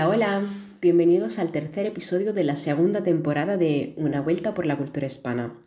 Hola, 0.00 0.08
hola, 0.08 0.42
bienvenidos 0.80 1.38
al 1.38 1.52
tercer 1.52 1.84
episodio 1.84 2.32
de 2.32 2.42
la 2.42 2.56
segunda 2.56 3.02
temporada 3.02 3.58
de 3.58 3.92
Una 3.98 4.22
vuelta 4.22 4.54
por 4.54 4.64
la 4.64 4.78
cultura 4.78 5.06
hispana. 5.06 5.58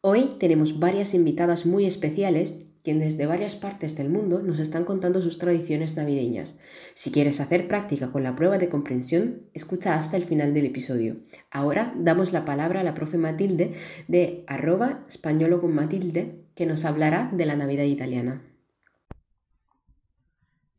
Hoy 0.00 0.34
tenemos 0.40 0.80
varias 0.80 1.14
invitadas 1.14 1.64
muy 1.64 1.86
especiales 1.86 2.66
quienes 2.82 3.16
desde 3.16 3.26
varias 3.26 3.54
partes 3.54 3.96
del 3.96 4.08
mundo 4.08 4.42
nos 4.42 4.58
están 4.58 4.84
contando 4.84 5.22
sus 5.22 5.38
tradiciones 5.38 5.94
navideñas. 5.94 6.58
Si 6.94 7.12
quieres 7.12 7.38
hacer 7.38 7.68
práctica 7.68 8.10
con 8.10 8.24
la 8.24 8.34
prueba 8.34 8.58
de 8.58 8.68
comprensión, 8.68 9.42
escucha 9.54 9.94
hasta 9.94 10.16
el 10.16 10.24
final 10.24 10.52
del 10.54 10.66
episodio. 10.66 11.18
Ahora 11.52 11.94
damos 11.96 12.32
la 12.32 12.44
palabra 12.44 12.80
a 12.80 12.84
la 12.84 12.94
profe 12.94 13.16
Matilde 13.16 13.74
de 14.08 14.42
arroba 14.48 15.04
españolo 15.06 15.60
con 15.60 15.72
Matilde, 15.72 16.48
que 16.56 16.66
nos 16.66 16.84
hablará 16.84 17.30
de 17.32 17.46
la 17.46 17.54
Navidad 17.54 17.84
italiana. 17.84 18.42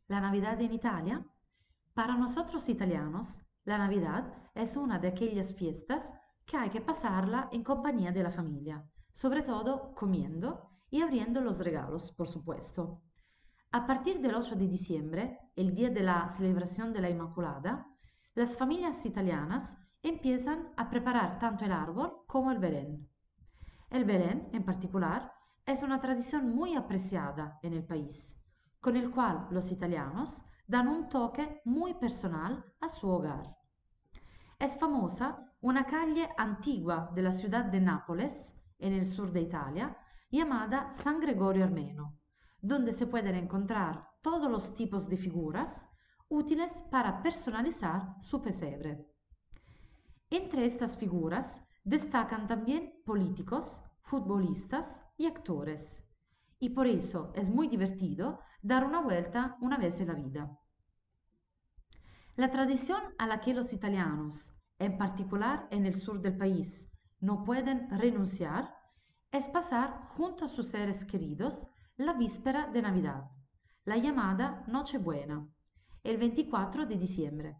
La 0.06 0.20
Navidad 0.20 0.60
en 0.60 0.74
Italia. 0.74 1.29
Para 2.00 2.16
nosotros 2.16 2.66
italianos, 2.70 3.42
la 3.66 3.76
Navidad 3.76 4.32
es 4.54 4.74
una 4.74 4.98
de 4.98 5.08
aquellas 5.08 5.52
fiestas 5.52 6.16
que 6.46 6.56
hay 6.56 6.70
que 6.70 6.80
pasarla 6.80 7.50
en 7.52 7.62
compañía 7.62 8.10
de 8.10 8.22
la 8.22 8.30
familia, 8.30 8.82
sobre 9.12 9.42
todo 9.42 9.94
comiendo 9.94 10.70
y 10.88 11.02
abriendo 11.02 11.42
los 11.42 11.58
regalos, 11.58 12.10
por 12.12 12.26
supuesto. 12.26 13.02
A 13.72 13.86
partir 13.86 14.18
del 14.22 14.34
8 14.34 14.56
de 14.56 14.66
diciembre, 14.66 15.40
el 15.56 15.74
día 15.74 15.90
de 15.90 16.00
la 16.00 16.26
celebración 16.26 16.94
de 16.94 17.02
la 17.02 17.10
Inmaculada, 17.10 17.86
las 18.34 18.56
familias 18.56 19.04
italianas 19.04 19.76
empiezan 20.02 20.70
a 20.78 20.88
preparar 20.88 21.38
tanto 21.38 21.66
el 21.66 21.72
árbol 21.72 22.22
como 22.26 22.50
el 22.50 22.60
Belén. 22.60 23.10
El 23.90 24.06
Belén, 24.06 24.48
en 24.54 24.64
particular, 24.64 25.34
es 25.66 25.82
una 25.82 26.00
tradición 26.00 26.48
muy 26.48 26.76
apreciada 26.76 27.58
en 27.62 27.74
el 27.74 27.84
país, 27.84 28.40
con 28.80 28.96
el 28.96 29.10
cual 29.10 29.48
los 29.50 29.70
italianos 29.70 30.42
dan 30.70 30.86
un 30.86 31.08
toque 31.08 31.60
muy 31.64 31.94
personal 31.94 32.64
a 32.80 32.88
su 32.88 33.08
hogar. 33.08 33.56
Es 34.56 34.78
famosa 34.78 35.52
una 35.62 35.84
calle 35.84 36.28
antigua 36.38 37.10
de 37.12 37.22
la 37.22 37.32
ciudad 37.32 37.64
de 37.64 37.80
Nápoles, 37.80 38.54
en 38.78 38.92
el 38.92 39.04
sur 39.04 39.32
de 39.32 39.40
Italia, 39.40 39.96
llamada 40.30 40.92
San 40.92 41.18
Gregorio 41.18 41.64
Armeno, 41.64 42.20
donde 42.62 42.92
se 42.92 43.08
pueden 43.08 43.34
encontrar 43.34 44.10
todos 44.22 44.48
los 44.48 44.72
tipos 44.76 45.08
de 45.08 45.16
figuras 45.16 45.88
útiles 46.28 46.84
para 46.88 47.20
personalizar 47.20 48.14
su 48.20 48.40
pesebre. 48.40 49.04
Entre 50.30 50.66
estas 50.66 50.96
figuras 50.96 51.66
destacan 51.82 52.46
también 52.46 52.94
políticos, 53.04 53.82
futbolistas 54.02 55.04
y 55.16 55.26
actores. 55.26 56.06
Y 56.60 56.68
por 56.68 56.86
eso 56.86 57.32
es 57.34 57.50
muy 57.50 57.66
divertido 57.66 58.38
dar 58.62 58.84
una 58.84 59.00
vuelta 59.00 59.56
una 59.60 59.78
vez 59.78 59.98
en 60.00 60.08
la 60.08 60.14
vida. 60.14 60.59
La 62.36 62.50
tradición 62.50 63.02
a 63.18 63.26
la 63.26 63.40
que 63.40 63.52
los 63.52 63.72
italianos, 63.72 64.54
en 64.78 64.96
particular 64.96 65.66
en 65.70 65.84
el 65.84 65.94
sur 65.94 66.20
del 66.20 66.36
país, 66.36 66.88
no 67.20 67.44
pueden 67.44 67.90
renunciar 67.90 68.72
es 69.32 69.48
pasar 69.48 70.08
junto 70.16 70.44
a 70.44 70.48
sus 70.48 70.68
seres 70.68 71.04
queridos 71.04 71.68
la 71.96 72.12
víspera 72.12 72.68
de 72.68 72.82
Navidad, 72.82 73.30
la 73.84 73.96
llamada 73.96 74.64
Nochebuena, 74.68 75.46
el 76.04 76.18
24 76.18 76.86
de 76.86 76.96
diciembre, 76.96 77.56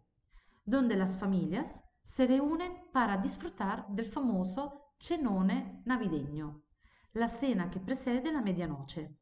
donde 0.65 0.95
las 0.95 1.17
familias 1.17 1.83
se 2.01 2.25
reúnen 2.25 2.73
para 2.93 3.17
disfrutar 3.17 3.87
del 3.89 4.05
famoso 4.05 4.93
cenone 4.97 5.81
navideño, 5.85 6.63
la 7.13 7.27
cena 7.27 7.69
que 7.69 7.81
precede 7.81 8.31
la 8.31 8.41
medianoche, 8.41 9.15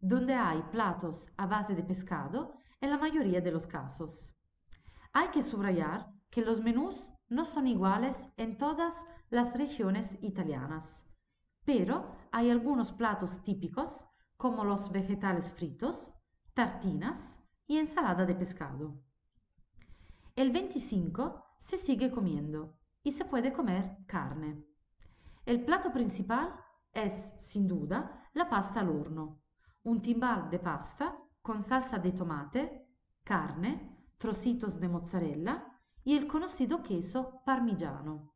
donde 0.00 0.34
hay 0.34 0.62
platos 0.72 1.30
a 1.36 1.46
base 1.46 1.74
de 1.74 1.82
pescado 1.82 2.58
en 2.80 2.90
la 2.90 2.98
mayoría 2.98 3.40
de 3.40 3.52
los 3.52 3.66
casos. 3.66 4.35
Hay 5.18 5.28
que 5.28 5.42
subrayar 5.42 6.12
que 6.30 6.42
los 6.42 6.60
menús 6.60 7.12
no 7.28 7.44
son 7.44 7.66
iguales 7.66 8.30
en 8.36 8.58
todas 8.58 8.94
las 9.30 9.56
regiones 9.56 10.18
italianas 10.20 11.06
pero 11.66 12.16
hay 12.30 12.50
algunos 12.50 12.92
platos 12.92 13.42
típicos 13.42 14.06
como 14.36 14.64
los 14.64 14.90
vegetales 14.92 15.52
fritos, 15.52 16.14
tartinas 16.54 17.42
y 17.66 17.78
ensalada 17.78 18.24
de 18.24 18.36
pescado. 18.36 19.02
El 20.36 20.52
25 20.52 21.44
se 21.58 21.76
sigue 21.76 22.10
comiendo 22.10 22.78
y 23.02 23.10
se 23.10 23.24
puede 23.24 23.52
comer 23.52 23.98
carne. 24.06 24.64
El 25.44 25.64
plato 25.64 25.92
principal 25.92 26.54
es, 26.92 27.34
sin 27.38 27.66
duda, 27.66 28.30
la 28.34 28.48
pasta 28.48 28.80
al 28.80 28.90
horno, 28.90 29.40
un 29.82 30.00
timbal 30.00 30.48
de 30.50 30.60
pasta 30.60 31.18
con 31.42 31.62
salsa 31.62 31.98
de 31.98 32.12
tomate, 32.12 32.86
carne, 33.24 33.95
trocitos 34.18 34.80
de 34.80 34.88
mozzarella 34.88 35.66
y 36.04 36.16
el 36.16 36.26
conocido 36.26 36.82
queso 36.82 37.42
parmigiano. 37.44 38.32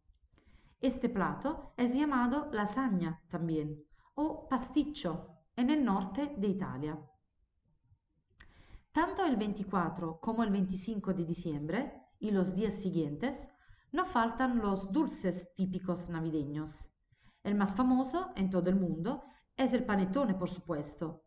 Este 0.80 1.08
plato 1.08 1.72
es 1.76 1.94
llamado 1.94 2.50
lasaña 2.52 3.22
también 3.28 3.84
o 4.14 4.48
pasticcio 4.48 5.36
en 5.56 5.70
el 5.70 5.84
norte 5.84 6.34
de 6.36 6.48
Italia. 6.48 6.98
Tanto 8.92 9.24
el 9.24 9.36
24 9.36 10.18
como 10.20 10.42
el 10.42 10.50
25 10.50 11.14
de 11.14 11.24
diciembre 11.24 12.02
y 12.18 12.30
los 12.30 12.54
días 12.54 12.74
siguientes 12.74 13.48
no 13.92 14.04
faltan 14.04 14.58
los 14.58 14.90
dulces 14.90 15.54
típicos 15.54 16.08
navideños. 16.08 16.90
El 17.42 17.54
más 17.54 17.74
famoso 17.74 18.32
en 18.36 18.50
todo 18.50 18.68
el 18.68 18.76
mundo 18.76 19.24
es 19.56 19.74
el 19.74 19.84
panettone, 19.84 20.34
por 20.34 20.50
supuesto, 20.50 21.24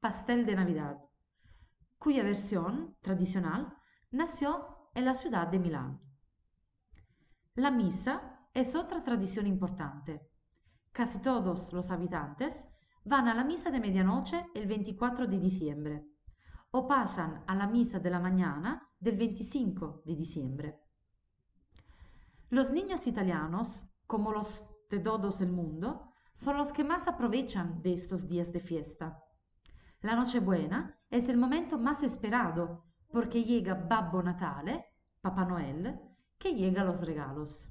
pastel 0.00 0.46
de 0.46 0.56
Navidad, 0.56 0.98
cuya 1.98 2.22
versión 2.22 2.96
tradicional 3.00 3.76
nació 4.16 4.88
en 4.94 5.04
la 5.04 5.14
ciudad 5.14 5.46
de 5.48 5.58
Milán. 5.58 6.00
La 7.54 7.70
misa 7.70 8.48
es 8.54 8.74
otra 8.74 9.04
tradición 9.04 9.46
importante. 9.46 10.26
Casi 10.90 11.20
todos 11.20 11.72
los 11.74 11.90
habitantes 11.90 12.66
van 13.04 13.28
a 13.28 13.34
la 13.34 13.44
misa 13.44 13.70
de 13.70 13.78
medianoche 13.78 14.46
el 14.54 14.66
24 14.66 15.26
de 15.26 15.38
diciembre 15.38 16.06
o 16.70 16.88
pasan 16.88 17.44
a 17.46 17.54
la 17.54 17.66
misa 17.66 17.98
de 18.00 18.10
la 18.10 18.18
mañana 18.18 18.88
del 18.98 19.18
25 19.18 20.02
de 20.06 20.16
diciembre. 20.16 20.80
Los 22.48 22.70
niños 22.70 23.06
italianos, 23.06 23.84
como 24.06 24.32
los 24.32 24.64
de 24.88 25.00
todos 25.00 25.42
el 25.42 25.52
mundo, 25.52 26.12
son 26.32 26.56
los 26.56 26.72
que 26.72 26.84
más 26.84 27.06
aprovechan 27.06 27.82
de 27.82 27.92
estos 27.92 28.26
días 28.28 28.50
de 28.50 28.60
fiesta. 28.60 29.22
La 30.00 30.16
Nochebuena 30.16 30.98
es 31.10 31.28
el 31.28 31.36
momento 31.36 31.78
más 31.78 32.02
esperado 32.02 32.86
porque 33.10 33.44
llega 33.44 33.74
Babbo 33.74 34.22
Natale, 34.22 34.86
Papá 35.20 35.44
Noel, 35.44 35.98
que 36.38 36.54
llega 36.54 36.84
los 36.84 37.00
regalos. 37.06 37.68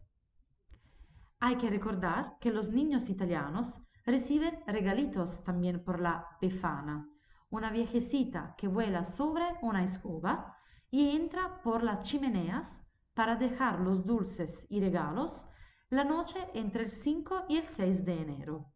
Hay 1.39 1.57
que 1.57 1.69
recordar 1.69 2.37
que 2.39 2.51
los 2.51 2.69
niños 2.69 3.09
italianos 3.09 3.81
reciben 4.05 4.63
regalitos 4.67 5.43
también 5.43 5.83
por 5.83 5.99
la 5.99 6.25
Befana, 6.41 7.09
una 7.49 7.71
viejecita 7.71 8.55
que 8.57 8.67
vuela 8.67 9.03
sobre 9.03 9.43
una 9.61 9.83
escoba 9.83 10.57
y 10.89 11.15
entra 11.15 11.61
por 11.61 11.83
las 11.83 12.01
chimeneas 12.01 12.83
para 13.13 13.35
dejar 13.35 13.79
los 13.79 14.05
dulces 14.05 14.65
y 14.69 14.79
regalos 14.79 15.47
la 15.89 16.03
noche 16.03 16.39
entre 16.53 16.83
el 16.83 16.89
5 16.89 17.45
y 17.49 17.57
el 17.57 17.63
6 17.63 18.05
de 18.05 18.21
enero. 18.21 18.71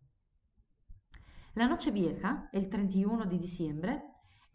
La 1.56 1.68
noche 1.68 1.92
vieja, 1.92 2.50
el 2.54 2.70
31 2.70 3.26
de 3.26 3.38
diciembre, 3.38 4.04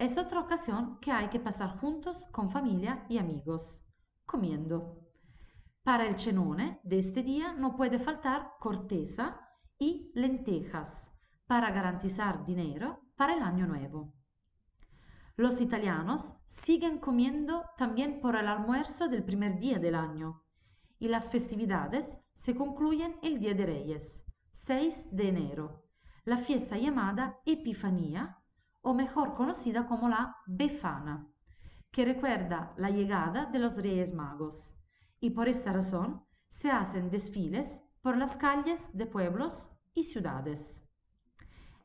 es 0.04 0.18
otra 0.18 0.40
ocasión 0.40 0.98
que 1.00 1.10
hay 1.10 1.28
que 1.28 1.40
pasar 1.40 1.78
juntos 1.78 2.26
con 2.30 2.50
familia 2.50 3.06
y 3.08 3.16
amigos, 3.16 3.82
comiendo. 4.26 5.00
Para 5.82 6.06
el 6.06 6.18
cenone 6.18 6.78
de 6.82 6.98
este 6.98 7.22
día 7.22 7.54
no 7.54 7.74
puede 7.74 7.98
faltar 7.98 8.52
corteza 8.60 9.40
y 9.78 10.12
lentejas 10.14 11.10
para 11.46 11.70
garantizar 11.70 12.44
dinero 12.44 13.00
para 13.16 13.34
el 13.34 13.42
año 13.42 13.66
nuevo. 13.66 14.12
Los 15.36 15.62
italianos 15.62 16.34
siguen 16.46 16.98
comiendo 16.98 17.64
también 17.78 18.20
por 18.20 18.36
el 18.36 18.46
almuerzo 18.46 19.08
del 19.08 19.24
primer 19.24 19.58
día 19.58 19.78
del 19.78 19.94
año 19.94 20.42
y 20.98 21.08
las 21.08 21.30
festividades 21.30 22.20
se 22.34 22.54
concluyen 22.54 23.16
el 23.22 23.40
Día 23.40 23.54
de 23.54 23.66
Reyes, 23.66 24.24
6 24.52 25.16
de 25.16 25.28
enero, 25.28 25.82
la 26.24 26.36
fiesta 26.36 26.76
llamada 26.76 27.40
Epifanía 27.46 28.44
o 28.84 28.94
mejor 28.94 29.34
conocida 29.34 29.86
como 29.86 30.08
la 30.08 30.36
Befana, 30.46 31.26
que 31.90 32.04
recuerda 32.04 32.75
la 32.76 32.90
llegada 32.90 33.46
de 33.46 33.58
los 33.58 33.76
Reyes 33.78 34.12
Magos 34.14 34.78
y 35.20 35.31
por 35.31 35.48
esta 35.48 35.72
razón 35.72 36.22
se 36.50 36.70
hacen 36.70 37.10
desfiles 37.10 37.82
por 38.02 38.16
las 38.19 38.36
calles 38.36 38.90
de 38.92 39.06
pueblos 39.06 39.70
y 39.94 40.04
ciudades. 40.04 40.86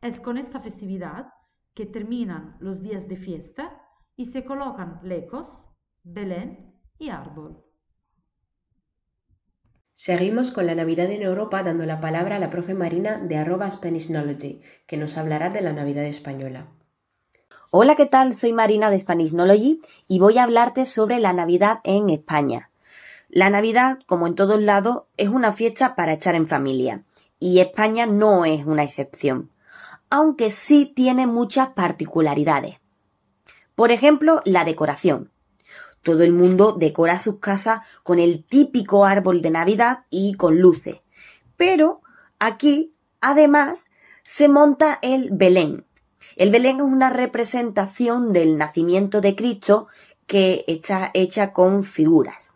Es 0.01 0.19
con 0.19 0.37
esta 0.37 0.59
festividad 0.59 1.29
que 1.73 1.85
terminan 1.85 2.57
los 2.59 2.83
días 2.83 3.07
de 3.07 3.15
fiesta 3.15 3.81
y 4.17 4.25
se 4.25 4.43
colocan 4.43 4.99
lecos, 5.01 5.69
Belén 6.03 6.75
y 6.97 7.09
árbol. 7.09 7.63
Seguimos 9.93 10.51
con 10.51 10.65
la 10.65 10.75
Navidad 10.75 11.09
en 11.11 11.21
Europa 11.21 11.63
dando 11.63 11.85
la 11.85 12.01
palabra 12.01 12.35
a 12.37 12.39
la 12.39 12.49
profe 12.49 12.73
Marina 12.73 13.17
de 13.17 13.37
arroba 13.37 13.69
Knowledge, 13.69 14.61
que 14.87 14.97
nos 14.97 15.17
hablará 15.17 15.49
de 15.49 15.61
la 15.61 15.73
Navidad 15.73 16.05
española. 16.05 16.78
Hola, 17.71 17.93
¿qué 17.93 18.07
tal? 18.07 18.35
Soy 18.35 18.51
Marina 18.51 18.89
de 18.89 18.99
Spanisnology 18.99 19.79
y 20.07 20.17
voy 20.17 20.39
a 20.39 20.43
hablarte 20.43 20.87
sobre 20.87 21.19
la 21.19 21.33
Navidad 21.33 21.81
en 21.83 22.09
España. 22.09 22.71
La 23.29 23.51
Navidad, 23.51 23.99
como 24.07 24.25
en 24.25 24.33
todos 24.33 24.59
lados, 24.59 25.03
es 25.17 25.29
una 25.29 25.53
fiesta 25.53 25.95
para 25.95 26.13
echar 26.13 26.33
en 26.33 26.47
familia 26.47 27.03
y 27.39 27.59
España 27.59 28.07
no 28.07 28.43
es 28.43 28.65
una 28.65 28.81
excepción, 28.81 29.51
aunque 30.09 30.49
sí 30.49 30.91
tiene 30.95 31.27
muchas 31.27 31.69
particularidades. 31.69 32.79
Por 33.75 33.91
ejemplo, 33.91 34.41
la 34.45 34.65
decoración. 34.65 35.31
Todo 36.01 36.23
el 36.23 36.33
mundo 36.33 36.71
decora 36.71 37.19
sus 37.19 37.37
casas 37.37 37.81
con 38.01 38.17
el 38.17 38.43
típico 38.45 39.05
árbol 39.05 39.43
de 39.43 39.51
Navidad 39.51 40.05
y 40.09 40.33
con 40.33 40.59
luces. 40.59 41.01
Pero 41.55 42.01
aquí, 42.39 42.95
además, 43.21 43.81
se 44.23 44.47
monta 44.49 44.97
el 45.03 45.29
Belén. 45.31 45.85
El 46.39 46.51
Belén 46.51 46.77
es 46.77 46.83
una 46.83 47.09
representación 47.09 48.31
del 48.31 48.57
nacimiento 48.57 49.19
de 49.19 49.35
Cristo 49.35 49.89
que 50.25 50.63
está 50.67 51.11
hecha 51.13 51.51
con 51.51 51.83
figuras. 51.83 52.53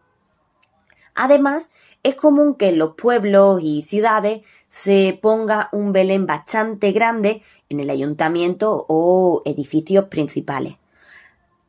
Además, 1.16 1.70
es 2.02 2.16
común 2.16 2.56
que 2.56 2.70
en 2.70 2.80
los 2.80 2.96
pueblos 2.96 3.60
y 3.62 3.82
ciudades 3.82 4.44
se 4.70 5.20
ponga 5.22 5.68
un 5.74 5.92
Belén 5.92 6.26
bastante 6.26 6.94
grande 6.94 7.44
en 7.68 7.82
el 7.82 7.90
ayuntamiento 7.90 8.86
o 8.88 9.42
edificios 9.44 10.06
principales. 10.06 10.78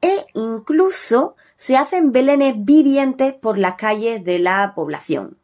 E 0.00 0.24
incluso 0.34 1.34
se 1.56 1.76
hacen 1.76 2.12
belenes 2.12 2.54
vivientes 2.58 3.34
por 3.34 3.58
las 3.58 3.74
calles 3.74 4.22
de 4.22 4.38
la 4.38 4.72
población. 4.76 5.36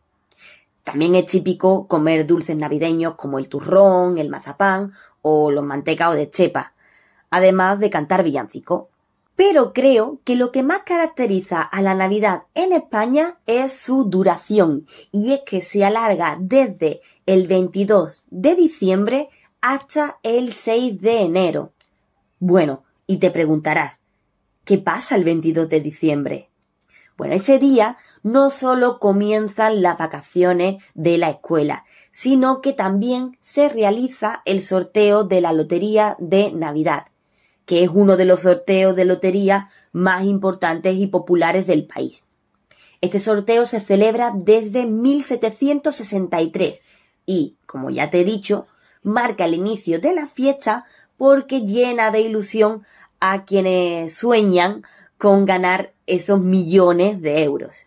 También 0.84 1.16
es 1.16 1.26
típico 1.26 1.88
comer 1.88 2.26
dulces 2.26 2.56
navideños 2.56 3.16
como 3.16 3.40
el 3.40 3.48
turrón, 3.48 4.18
el 4.18 4.28
mazapán 4.28 4.92
o 5.22 5.50
los 5.50 5.64
mantecaos 5.64 6.16
de 6.16 6.30
chepa, 6.30 6.74
además 7.30 7.78
de 7.78 7.90
cantar 7.90 8.22
villancicos. 8.22 8.88
Pero 9.36 9.72
creo 9.72 10.20
que 10.24 10.36
lo 10.36 10.52
que 10.52 10.62
más 10.62 10.82
caracteriza 10.82 11.62
a 11.62 11.80
la 11.80 11.94
Navidad 11.94 12.42
en 12.54 12.72
España 12.72 13.38
es 13.46 13.72
su 13.72 14.04
duración, 14.04 14.86
y 15.12 15.32
es 15.32 15.40
que 15.46 15.62
se 15.62 15.84
alarga 15.84 16.36
desde 16.38 17.00
el 17.26 17.46
22 17.46 18.26
de 18.30 18.54
diciembre 18.54 19.28
hasta 19.60 20.18
el 20.22 20.52
6 20.52 21.00
de 21.00 21.22
enero. 21.22 21.72
Bueno, 22.38 22.84
y 23.06 23.18
te 23.18 23.30
preguntarás, 23.30 24.00
¿Qué 24.70 24.78
pasa 24.78 25.16
el 25.16 25.24
22 25.24 25.68
de 25.68 25.80
diciembre? 25.80 26.48
Bueno, 27.16 27.34
ese 27.34 27.58
día 27.58 27.96
no 28.22 28.50
solo 28.50 29.00
comienzan 29.00 29.82
las 29.82 29.98
vacaciones 29.98 30.82
de 30.94 31.18
la 31.18 31.30
escuela, 31.30 31.84
sino 32.10 32.60
que 32.60 32.72
también 32.72 33.36
se 33.40 33.68
realiza 33.68 34.42
el 34.44 34.60
sorteo 34.62 35.24
de 35.24 35.40
la 35.40 35.52
Lotería 35.52 36.16
de 36.18 36.50
Navidad, 36.52 37.06
que 37.66 37.82
es 37.84 37.90
uno 37.92 38.16
de 38.16 38.24
los 38.24 38.40
sorteos 38.40 38.96
de 38.96 39.04
lotería 39.04 39.68
más 39.92 40.24
importantes 40.24 40.96
y 40.96 41.06
populares 41.06 41.66
del 41.66 41.86
país. 41.86 42.24
Este 43.00 43.20
sorteo 43.20 43.64
se 43.64 43.80
celebra 43.80 44.32
desde 44.34 44.86
1763 44.86 46.82
y, 47.26 47.56
como 47.66 47.90
ya 47.90 48.10
te 48.10 48.20
he 48.20 48.24
dicho, 48.24 48.66
marca 49.02 49.44
el 49.44 49.54
inicio 49.54 50.00
de 50.00 50.12
la 50.14 50.26
fiesta 50.26 50.84
porque 51.16 51.60
llena 51.60 52.10
de 52.10 52.20
ilusión 52.20 52.84
a 53.20 53.44
quienes 53.44 54.14
sueñan 54.14 54.82
con 55.16 55.44
ganar 55.44 55.92
esos 56.06 56.40
millones 56.40 57.20
de 57.22 57.42
euros. 57.44 57.86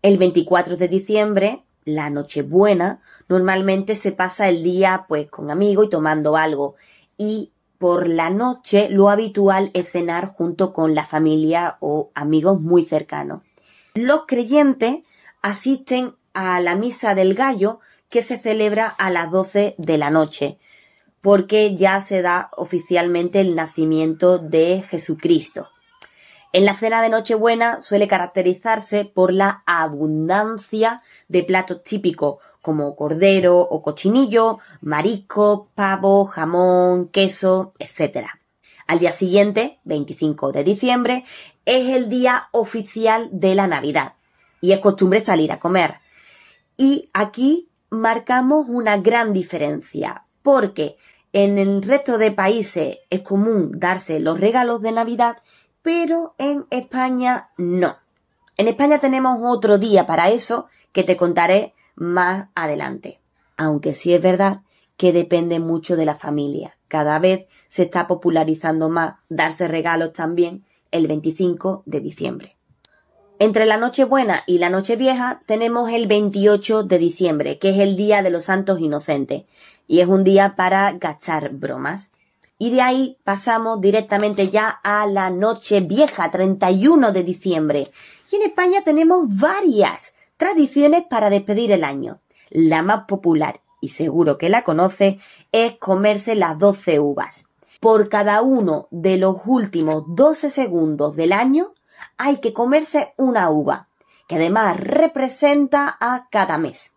El 0.00 0.16
24 0.16 0.76
de 0.76 0.88
diciembre, 0.88 1.64
la 1.88 2.10
Nochebuena, 2.10 3.00
normalmente 3.28 3.96
se 3.96 4.12
pasa 4.12 4.48
el 4.48 4.62
día 4.62 5.06
pues 5.08 5.30
con 5.30 5.50
amigos 5.50 5.86
y 5.86 5.90
tomando 5.90 6.36
algo 6.36 6.76
y 7.16 7.52
por 7.78 8.08
la 8.08 8.30
noche 8.30 8.88
lo 8.90 9.08
habitual 9.08 9.70
es 9.72 9.90
cenar 9.90 10.26
junto 10.26 10.72
con 10.72 10.94
la 10.94 11.04
familia 11.04 11.76
o 11.80 12.10
amigos 12.14 12.60
muy 12.60 12.84
cercanos. 12.84 13.42
Los 13.94 14.26
creyentes 14.26 14.98
asisten 15.42 16.14
a 16.34 16.60
la 16.60 16.74
misa 16.74 17.14
del 17.14 17.34
gallo 17.34 17.80
que 18.10 18.22
se 18.22 18.38
celebra 18.38 18.86
a 18.88 19.10
las 19.10 19.30
12 19.30 19.74
de 19.78 19.98
la 19.98 20.10
noche, 20.10 20.58
porque 21.20 21.74
ya 21.74 22.00
se 22.00 22.22
da 22.22 22.50
oficialmente 22.56 23.40
el 23.40 23.54
nacimiento 23.54 24.38
de 24.38 24.84
Jesucristo. 24.88 25.68
En 26.52 26.64
la 26.64 26.74
cena 26.74 27.02
de 27.02 27.10
Nochebuena 27.10 27.82
suele 27.82 28.08
caracterizarse 28.08 29.04
por 29.04 29.32
la 29.34 29.62
abundancia 29.66 31.02
de 31.28 31.42
platos 31.42 31.84
típicos 31.84 32.38
como 32.62 32.96
cordero 32.96 33.58
o 33.58 33.82
cochinillo, 33.82 34.58
marisco, 34.80 35.68
pavo, 35.74 36.24
jamón, 36.24 37.08
queso, 37.08 37.74
etc. 37.78 38.28
Al 38.86 38.98
día 38.98 39.12
siguiente, 39.12 39.78
25 39.84 40.52
de 40.52 40.64
diciembre, 40.64 41.24
es 41.66 41.94
el 41.94 42.08
día 42.08 42.48
oficial 42.52 43.28
de 43.30 43.54
la 43.54 43.66
Navidad 43.66 44.14
y 44.62 44.72
es 44.72 44.80
costumbre 44.80 45.20
salir 45.20 45.52
a 45.52 45.60
comer. 45.60 45.96
Y 46.78 47.10
aquí 47.12 47.68
marcamos 47.90 48.66
una 48.68 48.96
gran 48.96 49.34
diferencia 49.34 50.24
porque 50.42 50.96
en 51.34 51.58
el 51.58 51.82
resto 51.82 52.16
de 52.16 52.32
países 52.32 52.98
es 53.10 53.20
común 53.20 53.72
darse 53.74 54.18
los 54.18 54.40
regalos 54.40 54.80
de 54.80 54.92
Navidad, 54.92 55.36
pero 55.82 56.34
en 56.38 56.66
España 56.70 57.50
no. 57.56 57.96
En 58.56 58.68
España 58.68 58.98
tenemos 58.98 59.38
otro 59.42 59.78
día 59.78 60.06
para 60.06 60.30
eso 60.30 60.66
que 60.92 61.04
te 61.04 61.16
contaré 61.16 61.74
más 61.94 62.48
adelante. 62.54 63.20
Aunque 63.56 63.94
sí 63.94 64.12
es 64.12 64.22
verdad 64.22 64.62
que 64.96 65.12
depende 65.12 65.60
mucho 65.60 65.96
de 65.96 66.04
la 66.04 66.14
familia. 66.14 66.76
Cada 66.88 67.18
vez 67.18 67.46
se 67.68 67.82
está 67.84 68.06
popularizando 68.06 68.88
más 68.88 69.14
darse 69.28 69.68
regalos 69.68 70.12
también 70.12 70.64
el 70.90 71.06
25 71.06 71.82
de 71.86 72.00
diciembre. 72.00 72.56
Entre 73.40 73.66
la 73.66 73.76
Nochebuena 73.76 74.42
y 74.46 74.58
la 74.58 74.68
Nochevieja 74.68 75.42
tenemos 75.46 75.90
el 75.90 76.08
28 76.08 76.82
de 76.82 76.98
diciembre, 76.98 77.58
que 77.58 77.70
es 77.70 77.78
el 77.78 77.94
Día 77.94 78.22
de 78.22 78.30
los 78.30 78.46
Santos 78.46 78.80
Inocentes, 78.80 79.44
y 79.86 80.00
es 80.00 80.08
un 80.08 80.24
día 80.24 80.56
para 80.56 80.90
gachar 80.92 81.50
bromas. 81.50 82.10
Y 82.58 82.70
de 82.70 82.82
ahí 82.82 83.18
pasamos 83.22 83.80
directamente 83.80 84.50
ya 84.50 84.68
a 84.82 85.06
la 85.06 85.30
Nochevieja, 85.30 86.30
31 86.30 87.12
de 87.12 87.22
diciembre. 87.22 87.90
Y 88.32 88.36
en 88.36 88.42
España 88.42 88.82
tenemos 88.84 89.26
varias 89.28 90.14
tradiciones 90.36 91.04
para 91.08 91.30
despedir 91.30 91.70
el 91.70 91.84
año. 91.84 92.20
La 92.50 92.82
más 92.82 93.04
popular, 93.04 93.60
y 93.80 93.88
seguro 93.88 94.38
que 94.38 94.48
la 94.48 94.64
conoce, 94.64 95.20
es 95.52 95.76
comerse 95.78 96.34
las 96.34 96.58
12 96.58 96.98
uvas. 96.98 97.44
Por 97.80 98.08
cada 98.08 98.42
uno 98.42 98.88
de 98.90 99.18
los 99.18 99.36
últimos 99.44 100.02
12 100.08 100.50
segundos 100.50 101.14
del 101.14 101.32
año 101.32 101.68
hay 102.16 102.38
que 102.38 102.52
comerse 102.52 103.14
una 103.16 103.50
uva, 103.50 103.88
que 104.26 104.34
además 104.34 104.78
representa 104.78 105.96
a 106.00 106.28
cada 106.30 106.58
mes. 106.58 106.92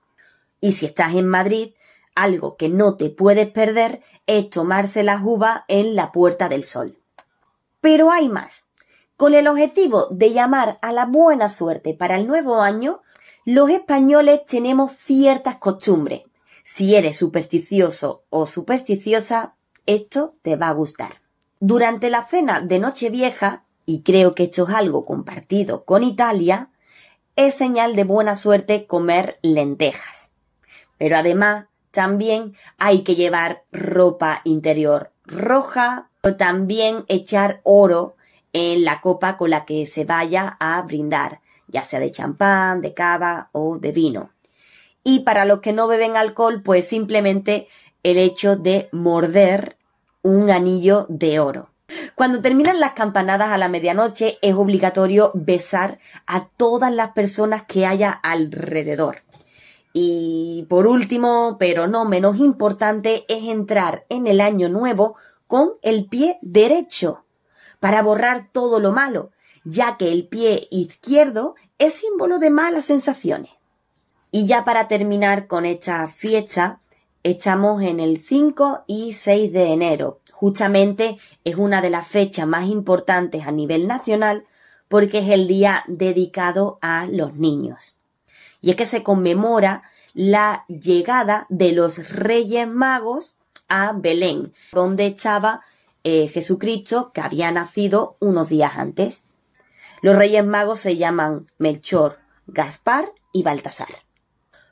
Y 0.59 0.73
si 0.73 0.87
estás 0.87 1.13
en 1.13 1.27
Madrid, 1.27 1.73
algo 2.15 2.57
que 2.57 2.69
no 2.69 2.95
te 2.95 3.09
puedes 3.09 3.49
perder 3.49 4.01
es 4.27 4.49
tomarse 4.49 5.03
las 5.03 5.21
uvas 5.23 5.61
en 5.67 5.95
la 5.95 6.11
Puerta 6.11 6.49
del 6.49 6.63
Sol. 6.63 6.97
Pero 7.79 8.11
hay 8.11 8.29
más. 8.29 8.67
Con 9.17 9.33
el 9.33 9.47
objetivo 9.47 10.07
de 10.09 10.31
llamar 10.31 10.79
a 10.81 10.91
la 10.91 11.05
buena 11.05 11.49
suerte 11.49 11.93
para 11.93 12.17
el 12.17 12.27
nuevo 12.27 12.61
año, 12.61 13.01
los 13.45 13.69
españoles 13.69 14.45
tenemos 14.45 14.91
ciertas 14.91 15.57
costumbres. 15.57 16.23
Si 16.63 16.95
eres 16.95 17.17
supersticioso 17.17 18.23
o 18.29 18.47
supersticiosa, 18.47 19.55
esto 19.85 20.35
te 20.41 20.55
va 20.55 20.69
a 20.69 20.73
gustar. 20.73 21.21
Durante 21.59 22.09
la 22.09 22.25
cena 22.25 22.61
de 22.61 22.79
Nochevieja, 22.79 23.63
y 23.85 24.03
creo 24.03 24.35
que 24.35 24.43
esto 24.43 24.67
es 24.67 24.75
algo 24.75 25.05
compartido 25.05 25.85
con 25.85 26.03
Italia, 26.03 26.69
es 27.35 27.55
señal 27.55 27.95
de 27.95 28.03
buena 28.03 28.35
suerte 28.35 28.85
comer 28.85 29.39
lentejas. 29.41 30.31
Pero 30.97 31.17
además 31.17 31.65
también 31.91 32.55
hay 32.77 33.03
que 33.03 33.15
llevar 33.15 33.63
ropa 33.71 34.41
interior 34.43 35.11
roja 35.31 36.09
o 36.23 36.35
también 36.35 37.05
echar 37.07 37.61
oro 37.63 38.15
en 38.53 38.83
la 38.83 39.01
copa 39.01 39.37
con 39.37 39.49
la 39.49 39.65
que 39.65 39.85
se 39.85 40.03
vaya 40.05 40.57
a 40.59 40.81
brindar, 40.81 41.39
ya 41.67 41.83
sea 41.83 41.99
de 41.99 42.11
champán, 42.11 42.81
de 42.81 42.93
cava 42.93 43.49
o 43.53 43.77
de 43.77 43.91
vino. 43.91 44.31
Y 45.03 45.21
para 45.21 45.45
los 45.45 45.61
que 45.61 45.73
no 45.73 45.87
beben 45.87 46.17
alcohol, 46.17 46.61
pues 46.61 46.87
simplemente 46.87 47.67
el 48.03 48.17
hecho 48.17 48.55
de 48.55 48.89
morder 48.91 49.77
un 50.21 50.51
anillo 50.51 51.05
de 51.09 51.39
oro. 51.39 51.69
Cuando 52.15 52.41
terminan 52.41 52.79
las 52.79 52.93
campanadas 52.93 53.49
a 53.49 53.57
la 53.57 53.67
medianoche 53.67 54.37
es 54.41 54.53
obligatorio 54.53 55.31
besar 55.33 55.99
a 56.25 56.47
todas 56.47 56.93
las 56.93 57.11
personas 57.11 57.63
que 57.63 57.85
haya 57.85 58.11
alrededor. 58.11 59.23
Y 59.93 60.65
por 60.69 60.87
último, 60.87 61.57
pero 61.59 61.87
no 61.87 62.05
menos 62.05 62.37
importante, 62.37 63.25
es 63.27 63.43
entrar 63.43 64.05
en 64.09 64.27
el 64.27 64.41
año 64.41 64.69
nuevo 64.69 65.15
con 65.47 65.73
el 65.81 66.07
pie 66.07 66.37
derecho 66.41 67.25
para 67.79 68.01
borrar 68.01 68.49
todo 68.51 68.79
lo 68.79 68.91
malo, 68.91 69.31
ya 69.63 69.97
que 69.97 70.11
el 70.11 70.27
pie 70.27 70.67
izquierdo 70.71 71.55
es 71.77 71.95
símbolo 71.95 72.39
de 72.39 72.49
malas 72.49 72.85
sensaciones. 72.85 73.51
Y 74.31 74.45
ya 74.47 74.63
para 74.63 74.87
terminar 74.87 75.47
con 75.47 75.65
esta 75.65 76.07
fiesta, 76.07 76.81
Estamos 77.23 77.83
en 77.83 77.99
el 77.99 78.17
5 78.17 78.85
y 78.87 79.13
6 79.13 79.53
de 79.53 79.73
enero. 79.73 80.21
Justamente 80.31 81.19
es 81.43 81.55
una 81.55 81.79
de 81.79 81.91
las 81.91 82.07
fechas 82.07 82.47
más 82.47 82.67
importantes 82.67 83.45
a 83.45 83.51
nivel 83.51 83.87
nacional 83.87 84.45
porque 84.87 85.19
es 85.19 85.29
el 85.29 85.47
día 85.47 85.83
dedicado 85.87 86.79
a 86.81 87.05
los 87.05 87.35
niños. 87.35 87.95
Y 88.61 88.71
es 88.71 88.75
que 88.75 88.85
se 88.85 89.03
conmemora 89.03 89.83
la 90.13 90.65
llegada 90.67 91.45
de 91.49 91.71
los 91.71 92.09
Reyes 92.09 92.67
Magos 92.67 93.37
a 93.67 93.93
Belén, 93.93 94.53
donde 94.71 95.07
estaba 95.07 95.61
eh, 96.03 96.27
Jesucristo, 96.27 97.11
que 97.13 97.21
había 97.21 97.51
nacido 97.51 98.17
unos 98.19 98.49
días 98.49 98.73
antes. 98.75 99.23
Los 100.01 100.15
Reyes 100.15 100.45
Magos 100.45 100.79
se 100.79 100.97
llaman 100.97 101.47
Melchor, 101.57 102.19
Gaspar 102.47 103.13
y 103.31 103.43
Baltasar. 103.43 103.89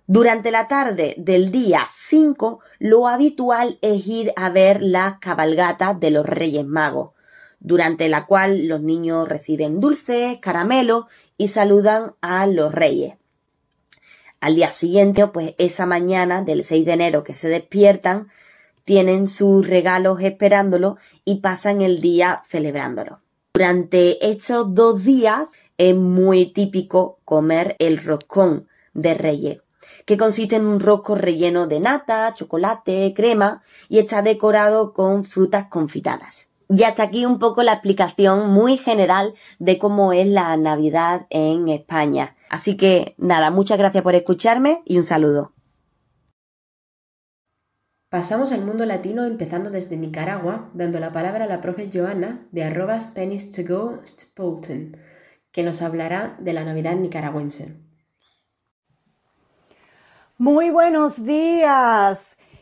Durante 0.07 0.49
la 0.49 0.67
tarde 0.67 1.13
del 1.17 1.51
día 1.51 1.87
5, 2.07 2.61
lo 2.79 3.07
habitual 3.07 3.77
es 3.83 4.07
ir 4.07 4.33
a 4.35 4.49
ver 4.49 4.81
la 4.81 5.19
cabalgata 5.21 5.93
de 5.93 6.09
los 6.09 6.25
Reyes 6.25 6.65
Magos, 6.65 7.11
durante 7.59 8.09
la 8.09 8.25
cual 8.25 8.67
los 8.67 8.81
niños 8.81 9.29
reciben 9.29 9.79
dulces, 9.79 10.39
caramelos 10.39 11.05
y 11.37 11.49
saludan 11.49 12.15
a 12.21 12.47
los 12.47 12.73
reyes. 12.73 13.18
Al 14.41 14.55
día 14.55 14.71
siguiente, 14.71 15.27
pues 15.27 15.53
esa 15.57 15.85
mañana 15.85 16.43
del 16.43 16.63
6 16.63 16.85
de 16.85 16.93
enero 16.93 17.23
que 17.23 17.33
se 17.33 17.49
despiertan, 17.49 18.29
tienen 18.85 19.27
sus 19.27 19.67
regalos 19.67 20.21
esperándolo 20.21 20.97
y 21.25 21.41
pasan 21.41 21.81
el 21.81 22.01
día 22.01 22.43
celebrándolo. 22.49 23.19
Durante 23.53 24.29
estos 24.31 24.73
dos 24.73 25.03
días 25.03 25.47
es 25.77 25.95
muy 25.95 26.53
típico 26.53 27.19
comer 27.25 27.75
el 27.79 27.97
roscón 27.97 28.67
de 28.93 29.13
reyes, 29.13 29.61
que 30.05 30.17
consiste 30.17 30.55
en 30.55 30.65
un 30.65 30.79
rosco 30.79 31.15
relleno 31.15 31.67
de 31.67 31.81
nata, 31.81 32.33
chocolate, 32.33 33.13
crema 33.15 33.61
y 33.89 33.99
está 33.99 34.21
decorado 34.21 34.93
con 34.93 35.23
frutas 35.25 35.67
confitadas. 35.69 36.47
Y 36.69 36.83
hasta 36.83 37.03
aquí 37.03 37.25
un 37.25 37.39
poco 37.39 37.63
la 37.63 37.73
explicación 37.73 38.51
muy 38.51 38.77
general 38.77 39.33
de 39.57 39.77
cómo 39.77 40.13
es 40.13 40.27
la 40.27 40.55
Navidad 40.55 41.27
en 41.29 41.67
España. 41.67 42.35
Así 42.49 42.75
que 42.75 43.15
nada, 43.17 43.51
muchas 43.51 43.77
gracias 43.77 44.03
por 44.03 44.15
escucharme 44.15 44.81
y 44.85 44.97
un 44.97 45.03
saludo. 45.03 45.53
Pasamos 48.09 48.51
al 48.51 48.65
mundo 48.65 48.87
latino 48.87 49.23
empezando 49.25 49.69
desde 49.69 49.95
Nicaragua, 49.95 50.71
dando 50.73 50.99
la 50.99 51.11
palabra 51.11 51.43
a 51.45 51.47
la 51.47 51.61
profe 51.61 51.89
Joana 51.93 52.47
de 52.51 52.63
arroba 52.63 52.99
Spanish 52.99 53.51
to 53.51 53.61
go 53.71 54.01
que 55.51 55.63
nos 55.63 55.83
hablará 55.83 56.35
de 56.39 56.53
la 56.53 56.63
Navidad 56.63 56.95
nicaragüense. 56.95 57.75
Muy 60.39 60.71
buenos 60.71 61.23
días. 61.23 62.19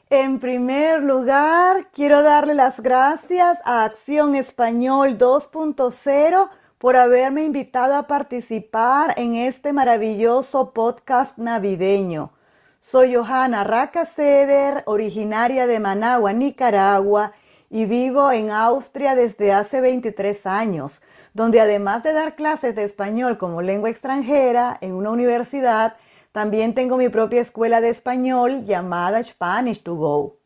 En 0.09 0.39
primer 0.39 1.03
lugar, 1.03 1.89
quiero 1.93 2.23
darle 2.23 2.53
las 2.53 2.81
gracias 2.81 3.59
a 3.63 3.85
Acción 3.85 4.35
Español 4.35 5.17
2.0 5.17 6.49
por 6.77 6.95
haberme 6.95 7.43
invitado 7.43 7.95
a 7.95 8.05
participar 8.05 9.15
en 9.17 9.33
este 9.33 9.73
maravilloso 9.73 10.73
podcast 10.73 11.35
navideño. 11.37 12.31
Soy 12.79 13.15
Johanna 13.15 13.63
Racaseder, 13.63 14.83
originaria 14.85 15.65
de 15.65 15.79
Managua, 15.79 16.33
Nicaragua, 16.33 17.33
y 17.69 17.85
vivo 17.85 18.31
en 18.31 18.51
Austria 18.51 19.15
desde 19.15 19.51
hace 19.51 19.81
23 19.81 20.45
años, 20.45 21.01
donde 21.33 21.59
además 21.59 22.03
de 22.03 22.13
dar 22.13 22.35
clases 22.35 22.75
de 22.75 22.83
español 22.83 23.39
como 23.39 23.61
lengua 23.63 23.89
extranjera 23.89 24.77
en 24.79 24.93
una 24.93 25.09
universidad, 25.09 25.97
también 26.31 26.75
tengo 26.75 26.97
mi 26.97 27.09
propia 27.09 27.41
escuela 27.41 27.81
de 27.81 27.89
español 27.89 28.65
llamada 28.65 29.21
Spanish 29.23 29.81
to 29.81 29.95
Go. 29.95 30.37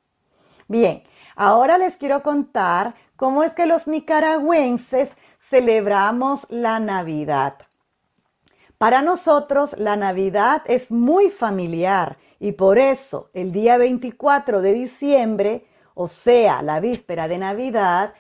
Bien, 0.69 1.03
ahora 1.35 1.77
les 1.77 1.97
quiero 1.97 2.23
contar 2.23 2.95
cómo 3.17 3.43
es 3.43 3.53
que 3.53 3.65
los 3.65 3.87
nicaragüenses 3.87 5.09
celebramos 5.51 6.47
la 6.49 6.79
Navidad. 6.79 7.55
Para 8.77 9.01
nosotros 9.01 9.75
la 9.77 9.97
Navidad 9.97 10.61
es 10.65 10.93
muy 10.93 11.29
familiar 11.29 12.17
y 12.39 12.53
por 12.53 12.79
eso 12.79 13.27
el 13.33 13.51
día 13.51 13.77
24 13.77 14.61
de 14.61 14.73
diciembre, 14.73 15.65
o 15.93 16.07
sea, 16.07 16.61
la 16.61 16.79
víspera 16.79 17.27
de 17.27 17.37
Navidad, 17.37 18.13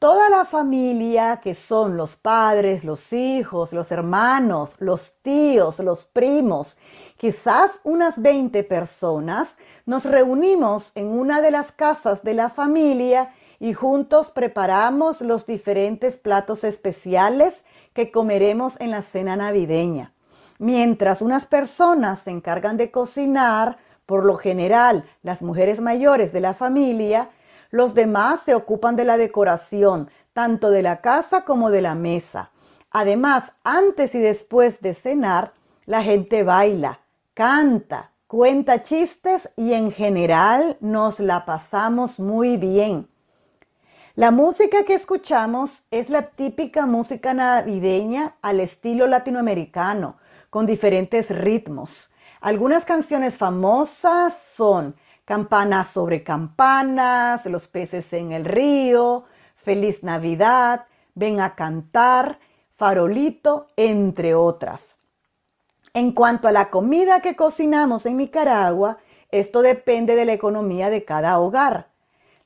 toda 0.00 0.28
la 0.28 0.44
familia, 0.44 1.38
que 1.40 1.54
son 1.54 1.96
los 1.96 2.16
padres, 2.16 2.82
los 2.82 3.12
hijos, 3.12 3.72
los 3.72 3.92
hermanos, 3.92 4.74
los 4.80 5.14
tíos, 5.22 5.78
los 5.78 6.06
primos, 6.06 6.76
quizás 7.16 7.78
unas 7.84 8.20
20 8.20 8.64
personas, 8.64 9.54
nos 9.86 10.04
reunimos 10.04 10.90
en 10.96 11.06
una 11.06 11.40
de 11.40 11.52
las 11.52 11.70
casas 11.70 12.24
de 12.24 12.34
la 12.34 12.50
familia 12.50 13.32
y 13.62 13.74
juntos 13.74 14.28
preparamos 14.28 15.20
los 15.20 15.46
diferentes 15.46 16.18
platos 16.18 16.64
especiales 16.64 17.62
que 17.92 18.10
comeremos 18.10 18.74
en 18.80 18.90
la 18.90 19.02
cena 19.02 19.36
navideña. 19.36 20.12
Mientras 20.58 21.22
unas 21.22 21.46
personas 21.46 22.18
se 22.18 22.32
encargan 22.32 22.76
de 22.76 22.90
cocinar, 22.90 23.78
por 24.04 24.24
lo 24.24 24.34
general 24.34 25.08
las 25.22 25.42
mujeres 25.42 25.80
mayores 25.80 26.32
de 26.32 26.40
la 26.40 26.54
familia, 26.54 27.30
los 27.70 27.94
demás 27.94 28.40
se 28.44 28.56
ocupan 28.56 28.96
de 28.96 29.04
la 29.04 29.16
decoración, 29.16 30.10
tanto 30.32 30.70
de 30.70 30.82
la 30.82 31.00
casa 31.00 31.44
como 31.44 31.70
de 31.70 31.82
la 31.82 31.94
mesa. 31.94 32.50
Además, 32.90 33.52
antes 33.62 34.16
y 34.16 34.18
después 34.18 34.80
de 34.80 34.92
cenar, 34.92 35.52
la 35.86 36.02
gente 36.02 36.42
baila, 36.42 36.98
canta, 37.32 38.10
cuenta 38.26 38.82
chistes 38.82 39.48
y 39.54 39.74
en 39.74 39.92
general 39.92 40.76
nos 40.80 41.20
la 41.20 41.44
pasamos 41.44 42.18
muy 42.18 42.56
bien. 42.56 43.11
La 44.14 44.30
música 44.30 44.84
que 44.84 44.92
escuchamos 44.92 45.84
es 45.90 46.10
la 46.10 46.20
típica 46.20 46.84
música 46.84 47.32
navideña 47.32 48.36
al 48.42 48.60
estilo 48.60 49.06
latinoamericano, 49.06 50.18
con 50.50 50.66
diferentes 50.66 51.30
ritmos. 51.30 52.10
Algunas 52.42 52.84
canciones 52.84 53.38
famosas 53.38 54.34
son 54.54 54.96
Campanas 55.24 55.92
sobre 55.92 56.22
campanas, 56.22 57.46
Los 57.46 57.68
peces 57.68 58.12
en 58.12 58.32
el 58.32 58.44
río, 58.44 59.24
Feliz 59.56 60.02
Navidad, 60.02 60.84
Ven 61.14 61.40
a 61.40 61.54
cantar, 61.54 62.38
Farolito, 62.76 63.68
entre 63.76 64.34
otras. 64.34 64.98
En 65.94 66.12
cuanto 66.12 66.48
a 66.48 66.52
la 66.52 66.68
comida 66.68 67.20
que 67.20 67.34
cocinamos 67.34 68.04
en 68.04 68.18
Nicaragua, 68.18 68.98
esto 69.30 69.62
depende 69.62 70.16
de 70.16 70.26
la 70.26 70.34
economía 70.34 70.90
de 70.90 71.06
cada 71.06 71.38
hogar. 71.38 71.91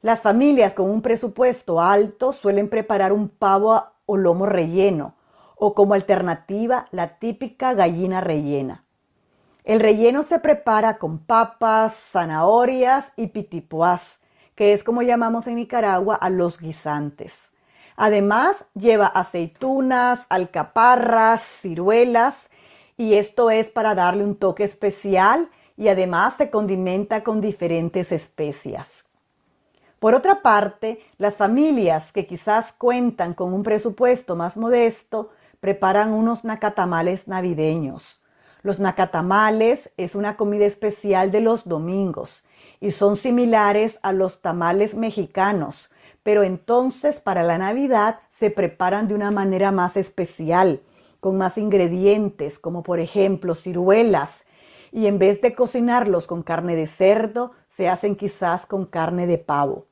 Las 0.03 0.21
familias 0.21 0.75
con 0.75 0.91
un 0.91 1.03
presupuesto 1.03 1.81
alto 1.81 2.33
suelen 2.33 2.69
preparar 2.69 3.12
un 3.12 3.29
pavo 3.29 3.83
o 4.05 4.17
lomo 4.17 4.47
relleno 4.47 5.15
o 5.57 5.75
como 5.75 5.95
alternativa 5.95 6.87
la 6.91 7.19
típica 7.19 7.75
gallina 7.75 8.21
rellena. 8.21 8.85
El 9.65 9.81
relleno 9.81 10.23
se 10.23 10.38
prepara 10.38 10.99
con 10.99 11.19
papas, 11.19 11.95
zanahorias 11.95 13.12
y 13.17 13.29
pitipuás, 13.29 14.19
que 14.55 14.73
es 14.73 14.85
como 14.85 15.03
llamamos 15.03 15.47
en 15.47 15.57
Nicaragua 15.57 16.15
a 16.15 16.31
los 16.31 16.61
guisantes. 16.61 17.50
Además, 17.97 18.67
lleva 18.75 19.07
aceitunas, 19.07 20.26
alcaparras, 20.29 21.43
ciruelas, 21.43 22.50
y 22.99 23.15
esto 23.15 23.50
es 23.50 23.71
para 23.71 23.95
darle 23.95 24.25
un 24.25 24.37
toque 24.37 24.65
especial 24.65 25.50
y 25.76 25.88
además 25.88 26.35
se 26.37 26.50
condimenta 26.50 27.25
con 27.25 27.41
diferentes 27.41 28.12
especias. 28.12 28.96
Por 30.06 30.14
otra 30.14 30.40
parte, 30.40 31.00
las 31.18 31.34
familias 31.34 32.12
que 32.12 32.26
quizás 32.26 32.72
cuentan 32.72 33.34
con 33.34 33.52
un 33.52 33.64
presupuesto 33.64 34.36
más 34.36 34.56
modesto 34.56 35.30
preparan 35.58 36.12
unos 36.12 36.44
nacatamales 36.44 37.26
navideños. 37.26 38.20
Los 38.62 38.78
nacatamales 38.78 39.90
es 39.96 40.14
una 40.14 40.36
comida 40.36 40.64
especial 40.64 41.32
de 41.32 41.40
los 41.40 41.66
domingos 41.66 42.44
y 42.78 42.92
son 42.92 43.16
similares 43.16 43.98
a 44.02 44.12
los 44.12 44.40
tamales 44.42 44.94
mexicanos, 44.94 45.90
pero 46.22 46.44
entonces 46.44 47.20
para 47.20 47.42
la 47.42 47.58
Navidad 47.58 48.20
se 48.38 48.50
preparan 48.50 49.08
de 49.08 49.14
una 49.16 49.32
manera 49.32 49.72
más 49.72 49.96
especial, 49.96 50.82
con 51.18 51.36
más 51.36 51.58
ingredientes, 51.58 52.60
como 52.60 52.84
por 52.84 53.00
ejemplo 53.00 53.56
ciruelas, 53.56 54.44
y 54.92 55.08
en 55.08 55.18
vez 55.18 55.40
de 55.40 55.56
cocinarlos 55.56 56.28
con 56.28 56.44
carne 56.44 56.76
de 56.76 56.86
cerdo, 56.86 57.50
se 57.70 57.88
hacen 57.88 58.14
quizás 58.14 58.66
con 58.66 58.86
carne 58.86 59.26
de 59.26 59.38
pavo. 59.38 59.86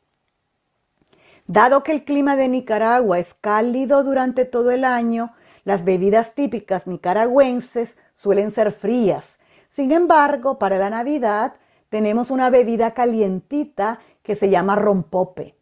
Dado 1.46 1.82
que 1.82 1.92
el 1.92 2.04
clima 2.04 2.36
de 2.36 2.48
Nicaragua 2.48 3.18
es 3.18 3.34
cálido 3.34 4.02
durante 4.02 4.46
todo 4.46 4.70
el 4.70 4.82
año, 4.82 5.34
las 5.64 5.84
bebidas 5.84 6.34
típicas 6.34 6.86
nicaragüenses 6.86 7.98
suelen 8.14 8.50
ser 8.50 8.72
frías. 8.72 9.38
Sin 9.68 9.92
embargo, 9.92 10.58
para 10.58 10.78
la 10.78 10.88
Navidad 10.88 11.56
tenemos 11.90 12.30
una 12.30 12.48
bebida 12.48 12.92
calientita 12.92 14.00
que 14.22 14.36
se 14.36 14.48
llama 14.48 14.74
rompope 14.74 15.54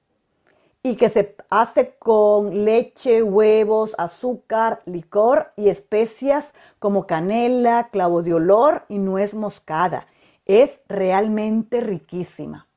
y 0.85 0.95
que 0.95 1.09
se 1.09 1.35
hace 1.51 1.97
con 1.97 2.65
leche, 2.65 3.25
huevos, 3.25 3.97
azúcar, 3.99 4.83
licor 4.85 5.53
y 5.57 5.69
especias 5.69 6.55
como 6.79 7.09
canela, 7.09 7.89
clavo 7.91 8.23
de 8.23 8.35
olor 8.35 8.85
y 8.89 8.99
nuez 8.99 9.35
moscada. 9.35 10.07
es 10.47 10.81
realmente 10.89 11.81
riquísima. 11.81 12.69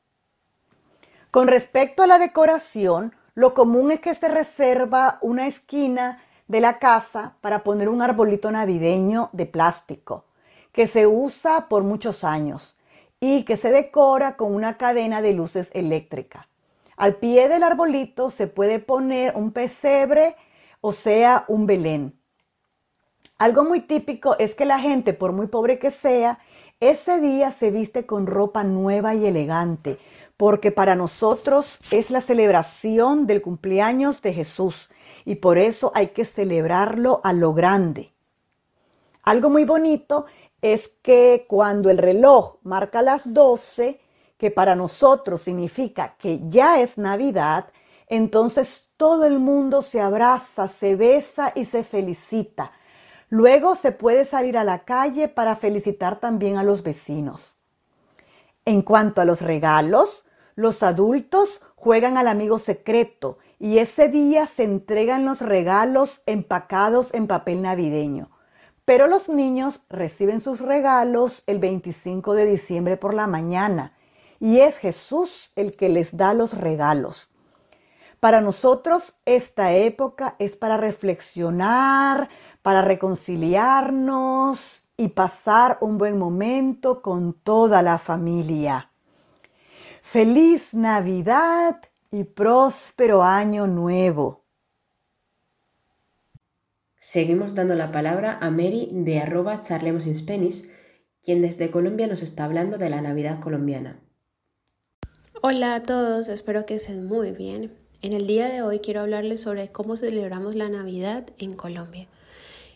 Con 1.36 1.50
respecto 1.50 2.02
a 2.02 2.08
la 2.08 2.18
decoración, 2.18 3.14
lo 3.34 3.54
común 3.54 3.92
es 3.92 4.00
que 4.00 4.16
se 4.16 4.30
reserva 4.30 5.20
una 5.20 5.48
esquina 5.48 6.24
de 6.48 6.62
la 6.62 6.80
casa 6.80 7.36
para 7.42 7.62
poner 7.62 7.90
un 7.90 8.02
arbolito 8.02 8.50
navideño 8.52 9.32
de 9.34 9.46
plástico 9.46 10.24
que 10.72 10.88
se 10.88 11.08
usa 11.08 11.68
por 11.68 11.84
muchos 11.84 12.24
años 12.24 12.78
y 13.20 13.44
que 13.44 13.58
se 13.58 13.70
decora 13.70 14.38
con 14.38 14.56
una 14.56 14.78
cadena 14.78 15.22
de 15.22 15.34
luces 15.34 15.70
eléctrica. 15.74 16.48
Al 16.96 17.18
pie 17.18 17.50
del 17.50 17.64
arbolito 17.64 18.32
se 18.32 18.48
puede 18.48 18.80
poner 18.80 19.36
un 19.36 19.52
pesebre, 19.52 20.38
o 20.80 20.94
sea, 20.94 21.44
un 21.50 21.66
Belén. 21.68 22.18
Algo 23.38 23.66
muy 23.66 23.82
típico 23.82 24.38
es 24.40 24.56
que 24.56 24.64
la 24.64 24.80
gente, 24.80 25.12
por 25.12 25.34
muy 25.34 25.48
pobre 25.48 25.80
que 25.80 25.92
sea, 25.92 26.40
ese 26.80 27.20
día 27.20 27.52
se 27.52 27.72
viste 27.72 28.06
con 28.06 28.26
ropa 28.26 28.64
nueva 28.64 29.16
y 29.16 29.26
elegante, 29.26 30.00
porque 30.38 30.72
para 30.72 30.96
nosotros 30.96 31.80
es 31.92 32.10
la 32.10 32.22
celebración 32.22 33.26
del 33.28 33.42
cumpleaños 33.42 34.22
de 34.22 34.34
Jesús 34.34 34.90
y 35.24 35.36
por 35.36 35.58
eso 35.58 35.92
hay 35.96 36.10
que 36.10 36.26
celebrarlo 36.26 37.22
a 37.24 37.34
lo 37.34 37.54
grande. 37.54 38.14
Algo 39.24 39.50
muy 39.50 39.66
bonito 39.66 40.26
es 40.62 40.92
que 41.02 41.46
cuando 41.48 41.90
el 41.90 41.98
reloj 41.98 42.58
marca 42.64 43.02
las 43.02 43.34
12, 43.34 44.00
que 44.38 44.52
para 44.52 44.76
nosotros 44.76 45.42
significa 45.42 46.16
que 46.18 46.42
ya 46.48 46.80
es 46.80 46.98
Navidad, 46.98 47.70
entonces 48.08 48.90
todo 48.98 49.26
el 49.26 49.40
mundo 49.40 49.82
se 49.82 50.02
abraza, 50.02 50.68
se 50.68 50.96
besa 50.96 51.52
y 51.56 51.66
se 51.66 51.84
felicita. 51.84 52.72
Luego 53.30 53.76
se 53.76 53.92
puede 53.92 54.26
salir 54.26 54.58
a 54.58 54.64
la 54.64 54.86
calle 54.86 55.28
para 55.28 55.56
felicitar 55.56 56.20
también 56.20 56.58
a 56.58 56.64
los 56.64 56.84
vecinos. 56.84 57.58
En 58.64 58.82
cuanto 58.82 59.22
a 59.22 59.26
los 59.26 59.42
regalos, 59.42 60.25
los 60.56 60.84
adultos 60.84 61.62
juegan 61.76 62.18
al 62.18 62.28
amigo 62.28 62.58
secreto 62.58 63.38
y 63.60 63.80
ese 63.80 64.08
día 64.08 64.48
se 64.48 64.64
entregan 64.64 65.26
los 65.26 65.42
regalos 65.42 66.22
empacados 66.26 67.14
en 67.14 67.28
papel 67.28 67.62
navideño. 67.62 68.30
Pero 68.86 69.08
los 69.08 69.30
niños 69.30 69.82
reciben 69.90 70.42
sus 70.42 70.60
regalos 70.60 71.44
el 71.48 71.60
25 71.60 72.34
de 72.34 72.46
diciembre 72.46 72.98
por 72.98 73.14
la 73.14 73.28
mañana 73.28 73.94
y 74.40 74.60
es 74.60 74.78
Jesús 74.78 75.52
el 75.56 75.76
que 75.76 75.90
les 75.90 76.16
da 76.16 76.34
los 76.34 76.58
regalos. 76.58 77.32
Para 78.20 78.42
nosotros 78.42 79.16
esta 79.26 79.74
época 79.74 80.36
es 80.40 80.56
para 80.56 80.78
reflexionar, 80.78 82.30
para 82.62 82.82
reconciliarnos 82.82 84.84
y 84.98 85.10
pasar 85.10 85.78
un 85.82 85.98
buen 85.98 86.18
momento 86.18 87.02
con 87.02 87.34
toda 87.34 87.82
la 87.82 88.00
familia. 88.00 88.92
Feliz 90.16 90.74
Navidad 90.74 91.82
y 92.10 92.24
próspero 92.24 93.22
año 93.22 93.68
nuevo. 93.68 94.46
Seguimos 96.96 97.54
dando 97.54 97.76
la 97.76 97.92
palabra 97.92 98.40
a 98.42 98.50
Mary 98.50 98.88
de 98.94 99.20
arroba 99.20 99.62
charlemos 99.62 100.08
in 100.08 100.16
Spanish, 100.16 100.70
quien 101.22 101.42
desde 101.42 101.70
Colombia 101.70 102.08
nos 102.08 102.22
está 102.22 102.46
hablando 102.46 102.78
de 102.78 102.90
la 102.90 103.02
Navidad 103.02 103.42
colombiana. 103.42 104.00
Hola 105.42 105.76
a 105.76 105.84
todos, 105.84 106.30
espero 106.30 106.66
que 106.66 106.76
estén 106.76 107.06
muy 107.08 107.32
bien. 107.32 107.74
En 108.02 108.14
el 108.14 108.26
día 108.26 108.48
de 108.48 108.62
hoy 108.62 108.80
quiero 108.80 109.02
hablarles 109.02 109.42
sobre 109.42 109.68
cómo 109.68 109.98
celebramos 109.98 110.56
la 110.56 110.70
Navidad 110.70 111.26
en 111.40 111.52
Colombia. 111.52 112.08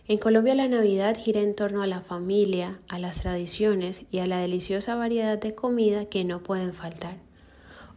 En 0.09 0.17
Colombia 0.17 0.55
la 0.55 0.67
Navidad 0.67 1.15
gira 1.17 1.39
en 1.39 1.55
torno 1.55 1.83
a 1.83 1.87
la 1.87 2.01
familia, 2.01 2.81
a 2.89 2.99
las 2.99 3.21
tradiciones 3.21 4.03
y 4.11 4.19
a 4.19 4.27
la 4.27 4.39
deliciosa 4.39 4.95
variedad 4.95 5.37
de 5.37 5.55
comida 5.55 6.03
que 6.03 6.25
no 6.25 6.43
pueden 6.43 6.73
faltar. 6.73 7.28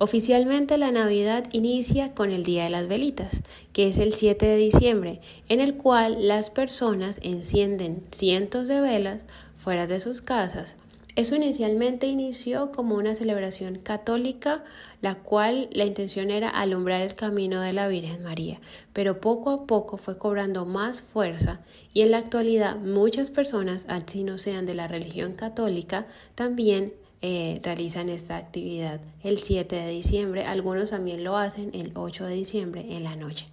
Oficialmente 0.02 0.78
la 0.78 0.90
Navidad 0.90 1.44
inicia 1.52 2.12
con 2.12 2.32
el 2.32 2.42
Día 2.42 2.64
de 2.64 2.70
las 2.70 2.88
Velitas, 2.88 3.44
que 3.72 3.86
es 3.86 3.98
el 3.98 4.12
7 4.12 4.44
de 4.46 4.56
diciembre, 4.56 5.20
en 5.48 5.60
el 5.60 5.76
cual 5.76 6.26
las 6.26 6.50
personas 6.50 7.20
encienden 7.22 8.02
cientos 8.10 8.66
de 8.66 8.80
velas 8.80 9.24
fuera 9.56 9.86
de 9.86 10.00
sus 10.00 10.20
casas. 10.20 10.74
Eso 11.14 11.36
inicialmente 11.36 12.08
inició 12.08 12.72
como 12.72 12.96
una 12.96 13.14
celebración 13.14 13.78
católica, 13.78 14.64
la 15.02 15.14
cual 15.14 15.68
la 15.70 15.84
intención 15.84 16.32
era 16.32 16.48
alumbrar 16.48 17.02
el 17.02 17.14
camino 17.14 17.60
de 17.60 17.72
la 17.72 17.86
Virgen 17.86 18.24
María, 18.24 18.60
pero 18.92 19.20
poco 19.20 19.50
a 19.50 19.66
poco 19.68 19.98
fue 19.98 20.18
cobrando 20.18 20.66
más 20.66 21.00
fuerza 21.00 21.60
y 21.94 22.02
en 22.02 22.10
la 22.10 22.18
actualidad 22.18 22.76
muchas 22.76 23.30
personas, 23.30 23.86
así 23.88 24.24
no 24.24 24.38
sean 24.38 24.66
de 24.66 24.74
la 24.74 24.88
religión 24.88 25.34
católica, 25.34 26.08
también 26.34 26.92
eh, 27.22 27.60
realizan 27.62 28.08
esta 28.08 28.36
actividad 28.36 29.00
el 29.22 29.38
7 29.38 29.74
de 29.74 29.88
diciembre, 29.88 30.44
algunos 30.44 30.90
también 30.90 31.24
lo 31.24 31.36
hacen 31.36 31.70
el 31.72 31.92
8 31.94 32.26
de 32.26 32.34
diciembre 32.34 32.86
en 32.90 33.04
la 33.04 33.16
noche. 33.16 33.46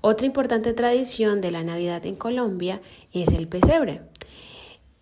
Otra 0.00 0.26
importante 0.26 0.72
tradición 0.72 1.40
de 1.40 1.52
la 1.52 1.62
Navidad 1.62 2.04
en 2.06 2.16
Colombia 2.16 2.80
es 3.12 3.28
el 3.28 3.48
pesebre 3.48 4.02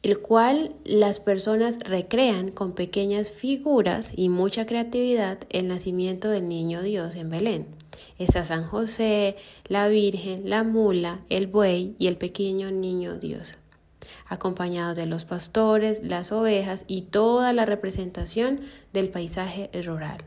el 0.03 0.19
cual 0.19 0.75
las 0.85 1.21
personas 1.21 1.79
recrean 1.81 2.51
con 2.51 2.73
pequeñas 2.73 3.33
figuras 3.33 4.15
y 4.17 4.31
mucha 4.31 4.65
creatividad 4.65 5.39
el 5.51 5.69
nacimiento 5.69 6.31
del 6.31 6.49
niño 6.49 6.83
Dios 6.83 7.17
en 7.17 7.29
Belén. 7.29 7.67
Está 8.19 8.45
San 8.45 8.65
José, 8.65 9.37
la 9.69 9.89
Virgen, 9.89 10.49
la 10.49 10.65
mula, 10.65 11.21
el 11.29 11.49
buey 11.49 11.97
y 11.99 12.07
el 12.07 12.17
pequeño 12.17 12.71
niño 12.71 13.19
Dios, 13.19 13.57
acompañados 14.27 14.97
de 14.97 15.07
los 15.07 15.25
pastores, 15.25 16.03
las 16.03 16.33
ovejas 16.33 16.85
y 16.87 17.03
toda 17.03 17.53
la 17.53 17.67
representación 17.67 18.61
del 18.93 19.09
paisaje 19.09 19.71
rural. 19.85 20.19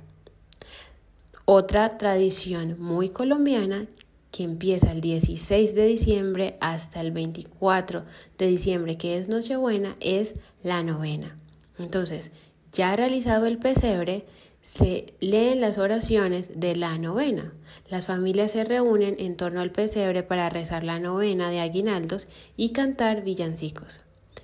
Otra 1.46 1.98
tradición 1.98 2.78
muy 2.80 3.10
colombiana 3.10 3.88
que 4.32 4.43
empieza 4.43 4.91
el 4.91 5.02
16 5.02 5.76
de 5.76 5.86
diciembre 5.86 6.58
hasta 6.60 7.02
el 7.02 7.12
24 7.12 8.04
de 8.38 8.48
diciembre, 8.48 8.98
que 8.98 9.17
es 9.17 9.30
Nochebuena, 9.30 9.96
es 10.00 10.36
la 10.63 10.82
novena. 10.82 11.38
Entonces, 11.78 12.32
ya 12.72 12.96
realizado 12.96 13.46
el 13.46 13.60
pesebre, 13.60 14.26
se 14.63 15.13
leen 15.19 15.60
las 15.60 15.78
oraciones 15.78 16.60
de 16.62 16.78
la 16.78 16.97
novena. 16.97 17.54
Las 17.89 18.08
familias 18.08 18.52
se 18.52 18.63
reúnen 18.63 19.17
en 19.19 19.36
torno 19.36 19.60
al 19.60 19.73
pesebre 19.73 20.23
para 20.23 20.49
rezar 20.49 20.86
la 20.86 20.99
novena 20.99 21.52
de 21.52 21.60
aguinaldos 21.60 22.30
y 22.56 22.69
cantar 22.69 23.23
villancicos. 23.23 23.99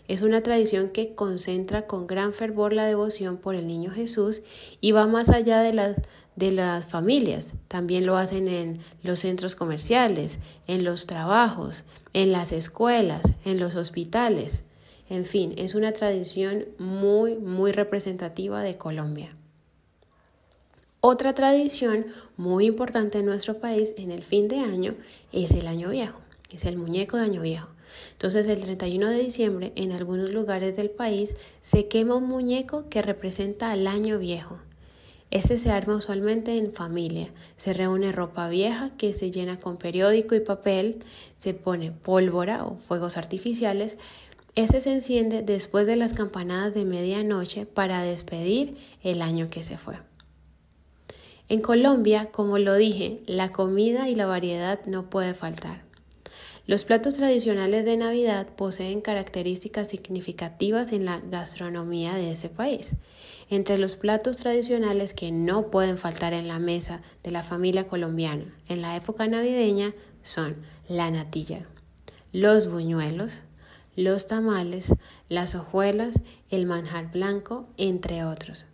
Es 0.09 0.21
una 0.21 0.43
tradición 0.43 0.89
que 0.89 1.15
concentra 1.15 1.87
con 1.87 2.05
gran 2.05 2.33
fervor 2.33 2.73
la 2.73 2.85
devoción 2.85 3.37
por 3.37 3.55
el 3.55 3.65
niño 3.65 3.91
Jesús 3.91 4.41
y 4.81 4.91
va 4.91 5.07
más 5.07 5.29
allá 5.29 5.61
de 5.61 5.73
las 5.73 5.95
de 6.35 6.51
las 6.51 6.87
familias, 6.87 7.53
también 7.67 8.05
lo 8.05 8.15
hacen 8.15 8.47
en 8.47 8.79
los 9.03 9.19
centros 9.19 9.57
comerciales, 9.57 10.39
en 10.67 10.85
los 10.85 11.05
trabajos, 11.05 11.83
en 12.13 12.31
las 12.31 12.53
escuelas, 12.53 13.33
en 13.43 13.59
los 13.59 13.75
hospitales. 13.75 14.63
En 15.09 15.25
fin, 15.25 15.53
es 15.57 15.75
una 15.75 15.91
tradición 15.91 16.65
muy, 16.77 17.35
muy 17.35 17.73
representativa 17.73 18.63
de 18.63 18.77
Colombia. 18.77 19.35
Otra 21.01 21.33
tradición 21.33 22.07
muy 22.35 22.65
importante 22.65 23.19
en 23.19 23.25
nuestro 23.25 23.61
país 23.61 23.95
en 23.97 24.11
el 24.11 24.21
fin 24.21 24.49
de 24.49 24.59
año 24.59 24.95
es 25.31 25.51
el 25.51 25.67
año 25.67 25.91
viejo, 25.91 26.19
es 26.51 26.65
el 26.65 26.75
muñeco 26.75 27.15
de 27.15 27.23
año 27.23 27.41
viejo. 27.41 27.69
Entonces 28.11 28.47
el 28.47 28.59
31 28.59 29.07
de 29.07 29.23
diciembre 29.23 29.71
en 29.77 29.93
algunos 29.93 30.33
lugares 30.33 30.75
del 30.75 30.89
país 30.89 31.37
se 31.61 31.87
quema 31.87 32.15
un 32.15 32.27
muñeco 32.27 32.89
que 32.89 33.01
representa 33.01 33.71
al 33.71 33.87
año 33.87 34.19
viejo. 34.19 34.59
Este 35.31 35.57
se 35.57 35.71
arma 35.71 35.95
usualmente 35.95 36.57
en 36.57 36.73
familia. 36.73 37.31
Se 37.55 37.71
reúne 37.71 38.11
ropa 38.11 38.49
vieja 38.49 38.91
que 38.97 39.13
se 39.13 39.31
llena 39.31 39.57
con 39.57 39.77
periódico 39.77 40.35
y 40.35 40.41
papel, 40.41 41.05
se 41.37 41.53
pone 41.53 41.93
pólvora 41.93 42.65
o 42.65 42.75
fuegos 42.75 43.15
artificiales. 43.15 43.95
Este 44.55 44.81
se 44.81 44.91
enciende 44.91 45.43
después 45.43 45.87
de 45.87 45.95
las 45.95 46.11
campanadas 46.11 46.73
de 46.73 46.83
medianoche 46.83 47.65
para 47.65 48.03
despedir 48.03 48.77
el 49.01 49.21
año 49.21 49.49
que 49.49 49.63
se 49.63 49.77
fue. 49.77 50.08
En 51.49 51.61
Colombia, 51.61 52.29
como 52.31 52.59
lo 52.59 52.75
dije, 52.75 53.23
la 53.25 53.51
comida 53.51 54.07
y 54.07 54.13
la 54.13 54.27
variedad 54.27 54.79
no 54.85 55.09
puede 55.09 55.33
faltar. 55.33 55.81
Los 56.67 56.83
platos 56.83 57.15
tradicionales 57.15 57.85
de 57.85 57.97
Navidad 57.97 58.45
poseen 58.55 59.01
características 59.01 59.87
significativas 59.87 60.93
en 60.93 61.05
la 61.05 61.19
gastronomía 61.19 62.13
de 62.13 62.29
ese 62.29 62.49
país. 62.49 62.93
Entre 63.49 63.79
los 63.79 63.95
platos 63.95 64.37
tradicionales 64.37 65.15
que 65.15 65.31
no 65.31 65.71
pueden 65.71 65.97
faltar 65.97 66.33
en 66.33 66.47
la 66.47 66.59
mesa 66.59 67.01
de 67.23 67.31
la 67.31 67.41
familia 67.41 67.87
colombiana 67.87 68.55
en 68.67 68.83
la 68.83 68.95
época 68.95 69.25
navideña 69.25 69.95
son 70.21 70.55
la 70.87 71.09
natilla, 71.09 71.65
los 72.31 72.69
buñuelos, 72.69 73.41
los 73.95 74.27
tamales, 74.27 74.93
las 75.29 75.55
hojuelas, 75.55 76.21
el 76.51 76.67
manjar 76.67 77.11
blanco, 77.11 77.65
entre 77.77 78.23
otros. 78.23 78.67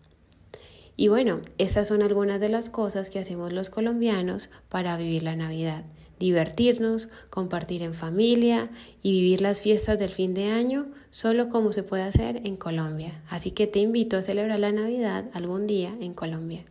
Y 0.98 1.10
bueno, 1.10 1.42
estas 1.58 1.88
son 1.88 2.02
algunas 2.02 2.40
de 2.40 2.50
las 2.50 2.70
cosas 2.70 3.10
que 3.10 3.20
hacemos 3.20 3.52
los 3.52 3.70
colombianos 3.70 4.50
para 4.70 4.98
vivir 4.98 5.24
la 5.24 5.36
Navidad. 5.36 5.84
divertirnos, 6.18 7.10
compartir 7.30 7.84
en 7.84 7.94
familia 7.94 8.70
y 9.04 9.12
vivir 9.12 9.42
las 9.42 9.62
fiestas 9.62 10.00
del 10.00 10.12
fin 10.12 10.34
de 10.34 10.46
año 10.46 10.88
solo 11.10 11.50
como 11.50 11.74
se 11.74 11.84
puede 11.84 12.04
hacer 12.04 12.42
en 12.46 12.56
Colombia. 12.56 13.22
Así 13.30 13.52
que 13.52 13.68
te 13.68 13.80
invito 13.80 14.16
a 14.16 14.22
celebrar 14.22 14.60
la 14.60 14.72
Navidad 14.72 15.26
algún 15.34 15.68
día 15.68 15.94
en 16.00 16.14
Colombia. 16.14 16.64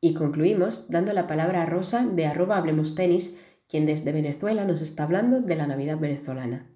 Y 0.00 0.14
concluimos 0.14 0.90
dando 0.90 1.12
la 1.12 1.26
palabra 1.26 1.62
a 1.62 1.66
Rosa 1.66 2.04
de 2.04 2.26
arroba 2.26 2.56
Hablemos 2.56 2.90
Penis, 2.90 3.36
quien 3.68 3.86
desde 3.86 4.12
Venezuela 4.12 4.64
nos 4.64 4.80
está 4.80 5.04
hablando 5.04 5.40
de 5.40 5.56
la 5.56 5.66
Navidad 5.66 5.98
venezolana. 5.98 6.66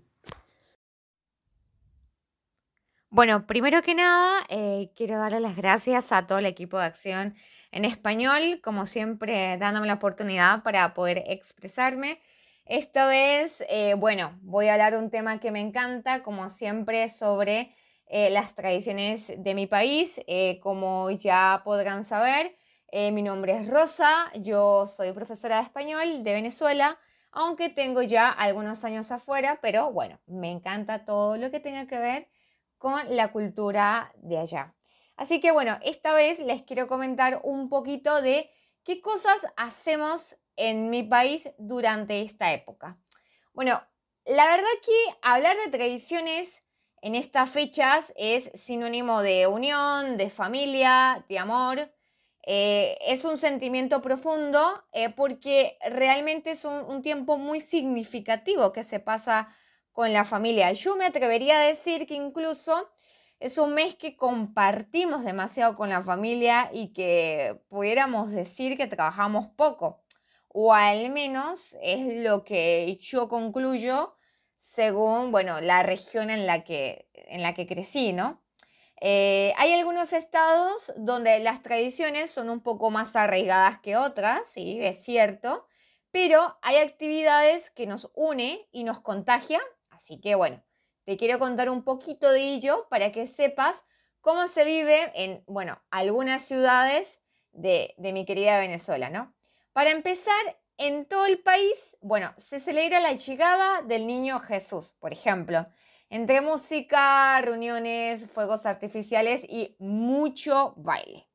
Bueno, 3.14 3.46
primero 3.46 3.82
que 3.82 3.94
nada, 3.94 4.40
eh, 4.48 4.90
quiero 4.96 5.18
darle 5.18 5.38
las 5.40 5.54
gracias 5.54 6.12
a 6.12 6.26
todo 6.26 6.38
el 6.38 6.46
equipo 6.46 6.78
de 6.78 6.86
acción 6.86 7.34
en 7.70 7.84
español, 7.84 8.62
como 8.64 8.86
siempre, 8.86 9.58
dándome 9.58 9.86
la 9.86 9.92
oportunidad 9.94 10.62
para 10.62 10.94
poder 10.94 11.22
expresarme. 11.26 12.22
Esta 12.64 13.06
vez, 13.06 13.62
eh, 13.68 13.92
bueno, 13.98 14.38
voy 14.40 14.68
a 14.68 14.72
hablar 14.72 14.96
un 14.96 15.10
tema 15.10 15.40
que 15.40 15.50
me 15.52 15.60
encanta, 15.60 16.22
como 16.22 16.48
siempre, 16.48 17.10
sobre 17.10 17.76
eh, 18.06 18.30
las 18.30 18.54
tradiciones 18.54 19.30
de 19.36 19.54
mi 19.54 19.66
país. 19.66 20.18
como 20.62 21.10
ya 21.10 21.60
podrán 21.66 22.04
saber, 22.04 22.56
mi 22.90 23.20
nombre 23.20 23.52
es 23.58 23.68
Rosa, 23.68 24.32
yo 24.40 24.86
soy 24.86 25.12
profesora 25.12 25.56
de 25.56 25.64
español 25.64 26.24
de 26.24 26.32
Venezuela, 26.32 26.98
aunque 27.30 27.68
tengo 27.68 28.00
ya 28.00 28.30
algunos 28.30 28.84
años 28.84 29.12
afuera, 29.12 29.58
pero 29.60 29.92
bueno, 29.92 30.18
me 30.26 30.50
encanta 30.50 31.04
todo 31.04 31.36
lo 31.36 31.50
que 31.50 31.60
tenga 31.60 31.86
que 31.86 31.98
ver 31.98 32.31
con 32.82 33.14
la 33.14 33.30
cultura 33.30 34.12
de 34.16 34.38
allá. 34.38 34.74
Así 35.16 35.38
que 35.38 35.52
bueno, 35.52 35.78
esta 35.84 36.14
vez 36.14 36.40
les 36.40 36.62
quiero 36.62 36.88
comentar 36.88 37.40
un 37.44 37.68
poquito 37.68 38.20
de 38.20 38.50
qué 38.82 39.00
cosas 39.00 39.46
hacemos 39.56 40.34
en 40.56 40.90
mi 40.90 41.04
país 41.04 41.48
durante 41.58 42.22
esta 42.22 42.52
época. 42.52 42.98
Bueno, 43.52 43.80
la 44.24 44.46
verdad 44.46 44.66
que 44.84 45.16
hablar 45.22 45.56
de 45.58 45.70
tradiciones 45.70 46.64
en 47.02 47.14
estas 47.14 47.48
fechas 47.50 48.12
es 48.16 48.50
sinónimo 48.54 49.22
de 49.22 49.46
unión, 49.46 50.16
de 50.16 50.28
familia, 50.28 51.24
de 51.28 51.38
amor. 51.38 51.94
Eh, 52.44 52.98
es 53.06 53.24
un 53.24 53.38
sentimiento 53.38 54.02
profundo 54.02 54.84
eh, 54.92 55.08
porque 55.10 55.78
realmente 55.88 56.50
es 56.50 56.64
un, 56.64 56.82
un, 56.88 57.00
tiempo 57.00 57.38
muy 57.38 57.60
significativo 57.60 58.72
que 58.72 58.82
se 58.82 58.98
pasa 58.98 59.54
con 59.92 60.12
la 60.12 60.24
familia. 60.24 60.72
Yo 60.72 60.96
me 60.96 61.06
atrevería 61.06 61.60
a 61.60 61.66
decir 61.66 62.06
que 62.06 62.14
incluso 62.14 62.90
es 63.38 63.58
un 63.58 63.74
mes 63.74 63.94
que 63.94 64.16
compartimos 64.16 65.24
demasiado 65.24 65.74
con 65.74 65.88
la 65.88 66.02
familia 66.02 66.70
y 66.72 66.92
que 66.92 67.60
pudiéramos 67.68 68.30
decir 68.32 68.76
que 68.76 68.86
trabajamos 68.86 69.48
poco. 69.48 70.02
O 70.48 70.74
al 70.74 71.10
menos 71.10 71.76
es 71.82 72.24
lo 72.24 72.44
que 72.44 72.98
yo 73.00 73.28
concluyo 73.28 74.16
según, 74.58 75.32
bueno, 75.32 75.60
la 75.60 75.82
región 75.82 76.30
en 76.30 76.46
la 76.46 76.62
que, 76.62 77.08
en 77.14 77.42
la 77.42 77.52
que 77.52 77.66
crecí, 77.66 78.12
¿no? 78.12 78.40
Eh, 79.00 79.52
hay 79.56 79.72
algunos 79.72 80.12
estados 80.12 80.92
donde 80.96 81.40
las 81.40 81.62
tradiciones 81.62 82.30
son 82.30 82.48
un 82.48 82.60
poco 82.60 82.90
más 82.90 83.16
arraigadas 83.16 83.80
que 83.80 83.96
otras, 83.96 84.48
sí, 84.48 84.78
es 84.80 85.02
cierto, 85.02 85.66
pero 86.12 86.56
hay 86.62 86.76
actividades 86.76 87.70
que 87.70 87.88
nos 87.88 88.12
une 88.14 88.68
y 88.70 88.84
nos 88.84 89.00
contagia 89.00 89.60
Así 89.92 90.20
que 90.20 90.34
bueno, 90.34 90.62
te 91.04 91.16
quiero 91.16 91.38
contar 91.38 91.70
un 91.70 91.84
poquito 91.84 92.30
de 92.30 92.54
ello 92.54 92.86
para 92.90 93.12
que 93.12 93.26
sepas 93.26 93.84
cómo 94.20 94.46
se 94.46 94.64
vive 94.64 95.12
en, 95.14 95.44
bueno, 95.46 95.80
algunas 95.90 96.42
ciudades 96.42 97.20
de, 97.52 97.94
de 97.98 98.12
mi 98.12 98.24
querida 98.24 98.58
Venezuela, 98.58 99.10
¿no? 99.10 99.34
Para 99.72 99.90
empezar, 99.90 100.58
en 100.78 101.04
todo 101.06 101.26
el 101.26 101.38
país, 101.38 101.96
bueno, 102.00 102.32
se 102.36 102.58
celebra 102.58 102.98
la 103.00 103.12
llegada 103.12 103.82
del 103.82 104.06
niño 104.06 104.38
Jesús, 104.40 104.94
por 104.98 105.12
ejemplo, 105.12 105.66
entre 106.08 106.40
música, 106.40 107.40
reuniones, 107.40 108.28
fuegos 108.30 108.66
artificiales 108.66 109.44
y 109.48 109.76
mucho 109.78 110.74
baile. 110.76 111.28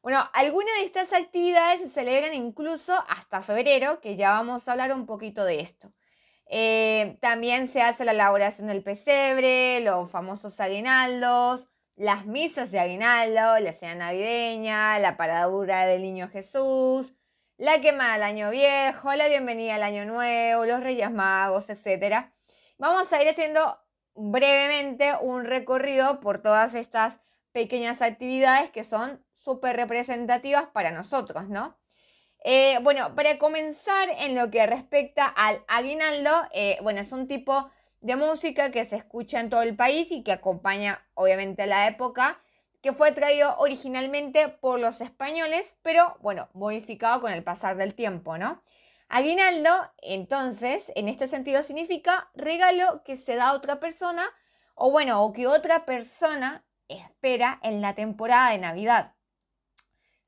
Bueno, 0.00 0.30
algunas 0.32 0.74
de 0.76 0.84
estas 0.84 1.12
actividades 1.12 1.80
se 1.80 1.88
celebran 1.88 2.34
incluso 2.34 2.94
hasta 3.08 3.40
febrero, 3.40 4.00
que 4.00 4.16
ya 4.16 4.30
vamos 4.30 4.68
a 4.68 4.72
hablar 4.72 4.92
un 4.92 5.06
poquito 5.06 5.44
de 5.44 5.60
esto. 5.60 5.92
Eh, 6.48 7.18
también 7.20 7.68
se 7.68 7.82
hace 7.82 8.04
la 8.04 8.12
elaboración 8.12 8.68
del 8.68 8.82
pesebre, 8.82 9.80
los 9.80 10.10
famosos 10.10 10.58
aguinaldos, 10.60 11.68
las 11.94 12.26
misas 12.26 12.70
de 12.70 12.80
aguinaldo, 12.80 13.58
la 13.58 13.72
cena 13.72 13.94
navideña, 13.94 14.98
la 14.98 15.16
paradura 15.16 15.84
del 15.84 16.02
niño 16.02 16.28
Jesús, 16.28 17.12
la 17.58 17.80
quema 17.80 18.14
del 18.14 18.22
año 18.22 18.50
viejo, 18.50 19.12
la 19.14 19.28
bienvenida 19.28 19.74
al 19.74 19.82
año 19.82 20.04
nuevo, 20.04 20.64
los 20.64 20.80
reyes 20.82 21.10
magos, 21.10 21.68
etc. 21.68 22.30
Vamos 22.78 23.12
a 23.12 23.20
ir 23.20 23.28
haciendo 23.28 23.78
brevemente 24.14 25.14
un 25.20 25.44
recorrido 25.44 26.20
por 26.20 26.38
todas 26.38 26.74
estas 26.74 27.20
pequeñas 27.52 28.00
actividades 28.00 28.70
que 28.70 28.84
son 28.84 29.24
súper 29.34 29.76
representativas 29.76 30.68
para 30.68 30.92
nosotros, 30.92 31.48
¿no? 31.48 31.76
Eh, 32.44 32.78
bueno, 32.82 33.14
para 33.14 33.38
comenzar 33.38 34.08
en 34.18 34.34
lo 34.34 34.50
que 34.50 34.66
respecta 34.66 35.26
al 35.26 35.64
aguinaldo, 35.68 36.30
eh, 36.52 36.78
bueno, 36.82 37.00
es 37.00 37.12
un 37.12 37.26
tipo 37.26 37.70
de 38.00 38.16
música 38.16 38.70
que 38.70 38.84
se 38.84 38.96
escucha 38.96 39.40
en 39.40 39.50
todo 39.50 39.62
el 39.62 39.76
país 39.76 40.12
y 40.12 40.22
que 40.22 40.32
acompaña 40.32 41.04
obviamente 41.14 41.62
a 41.62 41.66
la 41.66 41.88
época, 41.88 42.40
que 42.80 42.92
fue 42.92 43.10
traído 43.12 43.56
originalmente 43.58 44.48
por 44.48 44.78
los 44.78 45.00
españoles, 45.00 45.78
pero 45.82 46.16
bueno, 46.20 46.48
modificado 46.54 47.20
con 47.20 47.32
el 47.32 47.42
pasar 47.42 47.76
del 47.76 47.94
tiempo, 47.94 48.38
¿no? 48.38 48.62
Aguinaldo, 49.08 49.70
entonces, 50.02 50.92
en 50.94 51.08
este 51.08 51.26
sentido 51.26 51.62
significa 51.62 52.30
regalo 52.34 53.02
que 53.04 53.16
se 53.16 53.34
da 53.36 53.48
a 53.48 53.54
otra 53.54 53.80
persona 53.80 54.28
o 54.74 54.90
bueno, 54.90 55.24
o 55.24 55.32
que 55.32 55.46
otra 55.46 55.84
persona 55.86 56.64
espera 56.88 57.58
en 57.62 57.80
la 57.80 57.94
temporada 57.94 58.50
de 58.50 58.58
Navidad. 58.58 59.14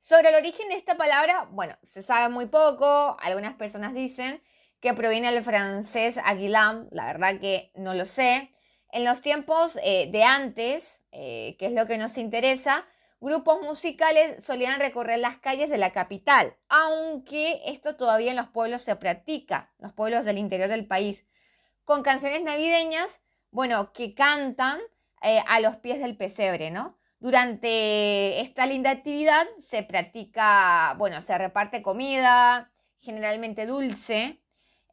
Sobre 0.01 0.29
el 0.29 0.35
origen 0.35 0.67
de 0.67 0.73
esta 0.73 0.97
palabra, 0.97 1.47
bueno, 1.51 1.77
se 1.83 2.01
sabe 2.01 2.27
muy 2.27 2.47
poco. 2.47 3.15
Algunas 3.21 3.53
personas 3.53 3.93
dicen 3.93 4.41
que 4.79 4.95
proviene 4.95 5.31
del 5.31 5.43
francés 5.43 6.17
aguilam, 6.17 6.87
la 6.89 7.05
verdad 7.05 7.39
que 7.39 7.71
no 7.75 7.93
lo 7.93 8.05
sé. 8.05 8.51
En 8.91 9.05
los 9.05 9.21
tiempos 9.21 9.77
eh, 9.83 10.09
de 10.11 10.23
antes, 10.23 11.01
eh, 11.11 11.55
que 11.59 11.67
es 11.67 11.73
lo 11.73 11.85
que 11.85 11.99
nos 11.99 12.17
interesa, 12.17 12.87
grupos 13.19 13.61
musicales 13.61 14.43
solían 14.43 14.79
recorrer 14.79 15.19
las 15.19 15.37
calles 15.37 15.69
de 15.69 15.77
la 15.77 15.91
capital, 15.91 16.57
aunque 16.67 17.61
esto 17.67 17.95
todavía 17.95 18.31
en 18.31 18.37
los 18.37 18.47
pueblos 18.47 18.81
se 18.81 18.95
practica, 18.95 19.71
los 19.77 19.93
pueblos 19.93 20.25
del 20.25 20.39
interior 20.39 20.67
del 20.67 20.87
país, 20.87 21.27
con 21.85 22.01
canciones 22.01 22.41
navideñas, 22.41 23.21
bueno, 23.51 23.93
que 23.93 24.15
cantan 24.15 24.79
eh, 25.21 25.43
a 25.47 25.59
los 25.59 25.75
pies 25.75 25.99
del 25.99 26.17
pesebre, 26.17 26.71
¿no? 26.71 26.97
Durante 27.21 28.41
esta 28.41 28.65
linda 28.65 28.89
actividad 28.89 29.45
se 29.59 29.83
practica, 29.83 30.95
bueno, 30.97 31.21
se 31.21 31.37
reparte 31.37 31.83
comida, 31.83 32.71
generalmente 32.99 33.67
dulce. 33.67 34.41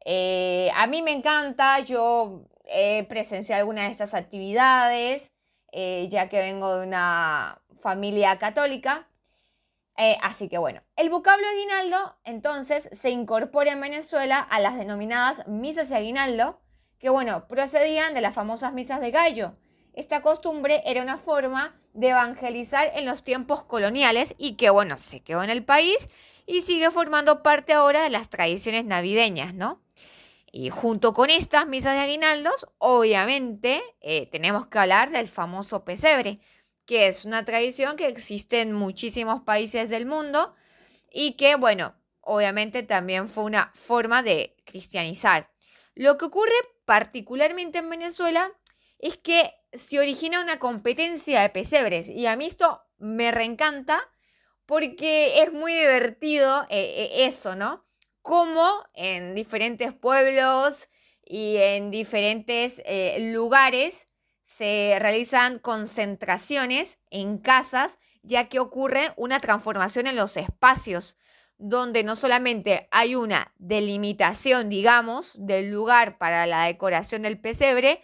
Eh, 0.05 0.69
a 0.75 0.85
mí 0.85 1.01
me 1.01 1.11
encanta, 1.11 1.79
yo 1.79 2.43
he 2.65 3.03
presenciado 3.05 3.61
algunas 3.61 3.85
de 3.85 3.91
estas 3.93 4.13
actividades, 4.13 5.31
eh, 5.71 6.07
ya 6.11 6.29
que 6.29 6.37
vengo 6.39 6.75
de 6.75 6.85
una 6.85 7.63
familia 7.75 8.37
católica. 8.37 9.07
Eh, 9.97 10.15
así 10.21 10.49
que 10.49 10.59
bueno, 10.59 10.83
el 10.97 11.09
vocablo 11.09 11.47
aguinaldo 11.47 12.15
entonces 12.25 12.89
se 12.91 13.09
incorpora 13.09 13.71
en 13.71 13.81
Venezuela 13.81 14.37
a 14.37 14.59
las 14.59 14.77
denominadas 14.77 15.47
misas 15.47 15.89
de 15.89 15.95
aguinaldo, 15.95 16.61
que 16.99 17.09
bueno, 17.09 17.47
procedían 17.47 18.13
de 18.13 18.21
las 18.21 18.35
famosas 18.35 18.71
misas 18.71 19.01
de 19.01 19.09
gallo. 19.09 19.55
Esta 19.93 20.21
costumbre 20.21 20.83
era 20.85 21.01
una 21.01 21.17
forma 21.17 21.75
de 21.93 22.09
evangelizar 22.09 22.91
en 22.95 23.05
los 23.05 23.23
tiempos 23.23 23.63
coloniales 23.63 24.35
y 24.37 24.55
que, 24.55 24.69
bueno, 24.69 24.97
se 24.97 25.21
quedó 25.21 25.43
en 25.43 25.49
el 25.49 25.63
país 25.63 26.09
y 26.45 26.61
sigue 26.61 26.91
formando 26.91 27.43
parte 27.43 27.73
ahora 27.73 28.03
de 28.03 28.09
las 28.09 28.29
tradiciones 28.29 28.85
navideñas, 28.85 29.53
¿no? 29.53 29.81
Y 30.51 30.71
junto 30.71 31.13
con 31.13 31.29
estas 31.29 31.67
misas 31.67 31.93
de 31.93 31.99
aguinaldos, 31.99 32.67
obviamente 32.79 33.81
eh, 34.01 34.25
tenemos 34.27 34.67
que 34.67 34.79
hablar 34.79 35.11
del 35.11 35.27
famoso 35.27 35.85
pesebre, 35.85 36.39
que 36.85 37.07
es 37.07 37.25
una 37.25 37.45
tradición 37.45 37.95
que 37.95 38.07
existe 38.07 38.61
en 38.61 38.73
muchísimos 38.73 39.41
países 39.41 39.89
del 39.89 40.07
mundo 40.07 40.55
y 41.11 41.33
que, 41.33 41.55
bueno, 41.55 41.93
obviamente 42.21 42.81
también 42.81 43.27
fue 43.27 43.43
una 43.43 43.71
forma 43.75 44.23
de 44.23 44.55
cristianizar. 44.65 45.51
Lo 45.93 46.17
que 46.17 46.25
ocurre 46.25 46.51
particularmente 46.85 47.77
en 47.77 47.89
Venezuela 47.89 48.51
es 48.97 49.17
que 49.17 49.53
se 49.73 49.99
origina 49.99 50.41
una 50.41 50.59
competencia 50.59 51.41
de 51.41 51.49
pesebres 51.49 52.09
y 52.09 52.25
a 52.25 52.35
mí 52.35 52.45
esto 52.45 52.81
me 52.97 53.31
reencanta 53.31 54.09
porque 54.65 55.41
es 55.41 55.51
muy 55.51 55.73
divertido 55.73 56.63
eh, 56.69 56.93
eh, 56.97 57.25
eso, 57.25 57.55
¿no? 57.55 57.85
Como 58.21 58.67
en 58.93 59.33
diferentes 59.33 59.93
pueblos 59.93 60.89
y 61.25 61.57
en 61.57 61.91
diferentes 61.91 62.81
eh, 62.85 63.31
lugares 63.33 64.07
se 64.43 64.97
realizan 64.99 65.59
concentraciones 65.59 66.99
en 67.09 67.37
casas 67.37 67.99
ya 68.21 68.49
que 68.49 68.59
ocurre 68.59 69.13
una 69.15 69.39
transformación 69.39 70.07
en 70.07 70.15
los 70.15 70.37
espacios 70.37 71.17
donde 71.57 72.03
no 72.03 72.15
solamente 72.15 72.87
hay 72.91 73.15
una 73.15 73.53
delimitación, 73.57 74.69
digamos, 74.69 75.45
del 75.45 75.69
lugar 75.69 76.17
para 76.17 76.45
la 76.45 76.65
decoración 76.65 77.21
del 77.21 77.39
pesebre, 77.39 78.01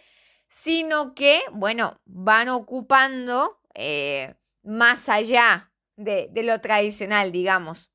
sino 0.56 1.14
que, 1.14 1.42
bueno, 1.52 2.00
van 2.06 2.48
ocupando 2.48 3.60
eh, 3.74 4.36
más 4.62 5.10
allá 5.10 5.70
de, 5.96 6.30
lo 6.32 6.62
tradicional, 6.62 7.30
digamos. 7.30 7.92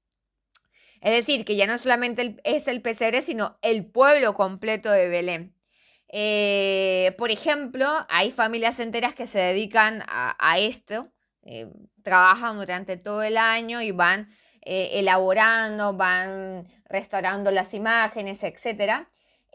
Es 1.01 1.11
decir, 1.11 1.43
que 1.43 1.55
ya 1.55 1.65
no 1.65 1.79
solamente 1.79 2.37
es 2.43 2.67
el 2.67 2.83
pesebre, 2.83 3.23
sino 3.23 3.57
el 3.63 3.87
pueblo 3.87 4.35
completo 4.35 4.91
de 4.91 5.09
Belén. 5.09 5.55
Eh, 6.09 7.15
por 7.17 7.31
ejemplo, 7.31 8.05
hay 8.09 8.29
familias 8.29 8.79
enteras 8.79 9.15
que 9.15 9.25
se 9.25 9.39
dedican 9.39 10.03
a, 10.07 10.59
esto, 10.59 11.11
eh, 11.41 11.67
trabajan 12.03 12.57
durante 12.57 12.95
todo 12.95 13.23
el 13.23 13.37
año 13.37 13.81
y 13.81 13.89
van 13.89 14.29
elaborando, 14.61 15.93
van 15.93 16.67
restaurando 16.85 17.49
las 17.49 17.73
imágenes, 17.73 18.43
etc. 18.43 19.07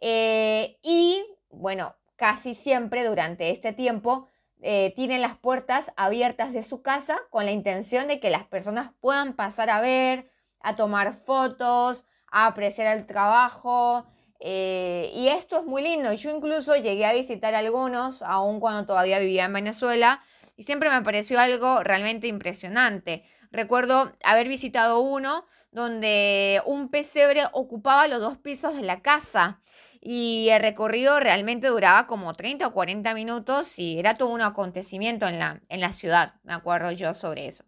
y 0.03 1.25
bueno, 1.51 1.95
casi 2.16 2.55
siempre 2.55 3.05
durante 3.05 3.50
este 3.50 3.72
tiempo 3.72 4.29
eh, 4.62 4.92
tienen 4.96 5.20
las 5.20 5.37
puertas 5.37 5.92
abiertas 5.96 6.52
de 6.52 6.62
su 6.62 6.83
casa 6.83 7.18
con 7.31 7.44
la 7.44 7.52
intención 7.52 8.09
de 8.09 8.20
que 8.20 8.31
las 8.31 8.44
personas 8.44 8.90
puedan 9.00 9.35
pasar 9.35 9.70
a 9.70 9.81
ver, 9.81 10.31
a 10.61 10.76
tomar 10.76 11.12
fotos, 11.12 12.07
a 12.31 12.46
apreciar 12.46 12.96
el 12.96 13.07
trabajo. 13.07 14.07
Eh, 14.40 15.11
y 15.14 15.29
esto 15.29 15.61
es 15.61 15.64
muy 15.66 15.83
lindo. 15.83 16.12
Yo 16.14 16.31
incluso 16.31 16.74
llegué 16.74 17.05
a 17.05 17.12
visitar 17.12 17.55
algunos, 17.55 18.22
aún 18.22 18.61
cuando 18.61 18.87
todavía 18.87 19.18
vivía 19.18 19.44
en 19.44 19.52
Venezuela, 19.52 20.22
y 20.57 20.62
siempre 20.62 20.90
me 20.90 21.02
pareció 21.02 21.38
algo 21.38 21.83
realmente 21.83 22.26
impresionante. 22.26 23.24
Recuerdo 23.50 24.12
haber 24.24 24.48
visitado 24.48 25.00
uno 25.00 25.46
donde 25.70 26.62
un 26.64 26.88
pesebre 26.88 27.44
ocupaba 27.52 28.09
los 28.09 28.20
dos 28.20 28.38
pisos 28.38 28.74
de 28.74 28.83
la 28.83 29.00
casa 29.00 29.61
y 30.00 30.48
el 30.50 30.61
recorrido 30.61 31.20
realmente 31.20 31.68
duraba 31.68 32.06
como 32.06 32.35
30 32.35 32.66
o 32.66 32.72
40 32.72 33.14
minutos 33.14 33.78
y 33.78 33.98
era 33.98 34.14
todo 34.14 34.28
un 34.28 34.42
acontecimiento 34.42 35.26
en 35.26 35.38
la, 35.38 35.61
en 35.68 35.80
la 35.80 35.92
ciudad, 35.92 36.35
me 36.42 36.54
acuerdo 36.54 36.90
yo 36.92 37.14
sobre 37.14 37.46
eso. 37.46 37.64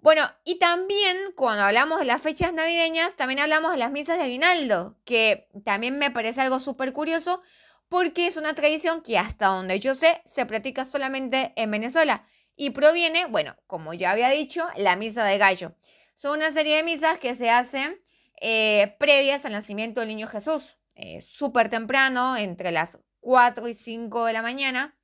Bueno, 0.00 0.30
y 0.44 0.58
también 0.58 1.16
cuando 1.34 1.64
hablamos 1.64 1.98
de 1.98 2.04
las 2.04 2.22
fechas 2.22 2.52
navideñas, 2.52 3.16
también 3.16 3.40
hablamos 3.40 3.72
de 3.72 3.78
las 3.78 3.90
misas 3.90 4.16
de 4.16 4.24
aguinaldo, 4.24 4.96
que 5.04 5.48
también 5.64 5.98
me 5.98 6.10
parece 6.10 6.40
algo 6.40 6.60
súper 6.60 6.92
curioso 6.92 7.42
porque 7.88 8.26
es 8.26 8.36
una 8.36 8.54
tradición 8.54 9.02
que 9.02 9.18
hasta 9.18 9.46
donde 9.46 9.80
yo 9.80 9.94
sé 9.94 10.20
se 10.24 10.46
practica 10.46 10.84
solamente 10.84 11.52
en 11.56 11.70
Venezuela 11.70 12.26
y 12.54 12.70
proviene, 12.70 13.26
bueno, 13.26 13.56
como 13.66 13.94
ya 13.94 14.10
había 14.10 14.28
dicho, 14.30 14.66
la 14.76 14.96
misa 14.96 15.24
de 15.24 15.38
gallo. 15.38 15.74
Son 16.16 16.36
una 16.36 16.52
serie 16.52 16.76
de 16.76 16.82
misas 16.82 17.18
que 17.18 17.34
se 17.34 17.50
hacen 17.50 18.00
eh, 18.40 18.96
previas 18.98 19.44
al 19.44 19.52
nacimiento 19.52 20.00
del 20.00 20.08
niño 20.08 20.26
Jesús. 20.26 20.76
Eh, 21.00 21.20
súper 21.20 21.68
temprano, 21.68 22.36
entre 22.36 22.72
las 22.72 22.98
4 23.20 23.68
y 23.68 23.74
5 23.74 24.24
de 24.24 24.32
la 24.32 24.42
mañana. 24.42 24.98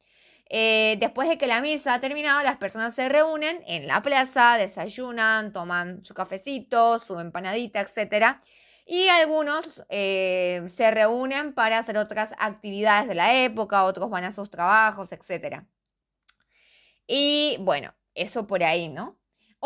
Eh, 0.50 0.96
después 0.98 1.28
de 1.28 1.38
que 1.38 1.46
la 1.46 1.61
misa 1.61 1.94
ha 1.94 2.00
terminado, 2.00 2.42
las 2.42 2.57
personas 2.57 2.94
se 2.96 3.09
reúnen 3.09 3.62
en 3.66 3.87
la 3.87 4.02
plaza, 4.02 4.57
desayunan, 4.59 5.52
toman 5.52 6.04
su 6.04 6.12
cafecito, 6.12 6.98
su 6.98 7.20
empanadita, 7.20 7.80
etc. 7.80 8.38
Y 8.85 9.07
algunos 9.07 9.85
eh, 9.88 10.62
se 10.66 10.90
reúnen 10.90 11.54
para 11.54 11.78
hacer 11.78 11.96
otras 11.96 12.35
actividades 12.38 13.07
de 13.07 13.14
la 13.14 13.44
época, 13.44 13.85
otros 13.85 14.11
van 14.11 14.24
a 14.24 14.33
sus 14.33 14.50
trabajos, 14.50 15.12
etc. 15.12 15.62
Y 17.07 17.57
bueno, 17.61 17.94
eso 18.14 18.48
por 18.48 18.64
ahí, 18.64 18.88
¿no? 18.88 19.16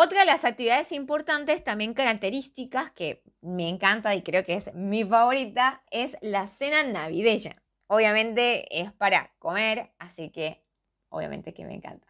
Otra 0.01 0.21
de 0.21 0.27
las 0.27 0.45
actividades 0.45 0.93
importantes, 0.93 1.65
también 1.65 1.93
características, 1.93 2.93
que 2.93 3.25
me 3.41 3.69
encanta 3.69 4.15
y 4.15 4.23
creo 4.23 4.45
que 4.45 4.55
es 4.55 4.73
mi 4.73 5.03
favorita, 5.03 5.83
es 5.91 6.17
la 6.21 6.47
cena 6.47 6.85
navideña. 6.85 7.61
Obviamente 7.89 8.81
es 8.81 8.93
para 8.93 9.33
comer, 9.41 9.91
así 9.99 10.31
que 10.31 10.65
obviamente 11.09 11.53
que 11.53 11.65
me 11.65 11.75
encanta. 11.75 12.07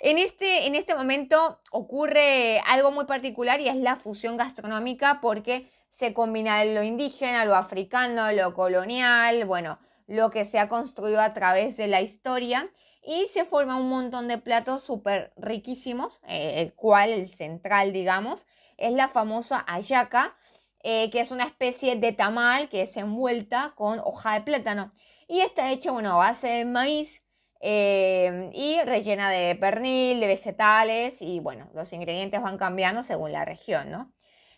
En 0.00 0.18
este, 0.18 0.66
en 0.66 0.74
este 0.74 0.96
momento 0.96 1.60
ocurre 1.70 2.58
algo 2.66 2.90
muy 2.90 3.04
particular 3.04 3.60
y 3.60 3.68
es 3.68 3.76
la 3.76 3.94
fusión 3.94 4.36
gastronómica 4.36 5.20
porque 5.20 5.70
se 5.90 6.14
combina 6.14 6.64
lo 6.64 6.82
indígena, 6.82 7.44
lo 7.44 7.54
africano, 7.54 8.32
lo 8.32 8.52
colonial, 8.52 9.44
bueno, 9.44 9.78
lo 10.08 10.30
que 10.30 10.44
se 10.44 10.58
ha 10.58 10.68
construido 10.68 11.20
a 11.20 11.34
través 11.34 11.76
de 11.76 11.86
la 11.86 12.00
historia 12.00 12.68
y 13.02 13.26
se 13.26 13.44
forma 13.44 13.76
un 13.76 13.88
montón 13.88 14.28
de 14.28 14.38
platos 14.38 14.82
súper 14.82 15.32
riquísimos, 15.36 16.20
eh, 16.28 16.54
el 16.62 16.74
cual, 16.74 17.10
el 17.10 17.28
central, 17.28 17.92
digamos, 17.92 18.46
es 18.76 18.92
la 18.92 19.08
famosa 19.08 19.64
ayaca, 19.66 20.36
eh, 20.84 21.10
que 21.10 21.20
es 21.20 21.30
una 21.30 21.44
especie 21.44 21.96
de 21.96 22.12
tamal 22.12 22.68
que 22.68 22.82
es 22.82 22.96
envuelta 22.96 23.72
con 23.76 24.00
hoja 24.00 24.34
de 24.34 24.40
plátano 24.40 24.92
y 25.28 25.40
está 25.40 25.70
hecha, 25.70 25.92
bueno, 25.92 26.12
a 26.12 26.16
base 26.16 26.48
de 26.48 26.64
maíz 26.64 27.24
eh, 27.60 28.50
y 28.52 28.80
rellena 28.82 29.30
de 29.30 29.54
pernil, 29.54 30.20
de 30.20 30.26
vegetales 30.26 31.22
y, 31.22 31.40
bueno, 31.40 31.70
los 31.74 31.92
ingredientes 31.92 32.42
van 32.42 32.58
cambiando 32.58 33.02
según 33.02 33.32
la 33.32 33.44
región, 33.44 33.90
¿no? 33.90 34.12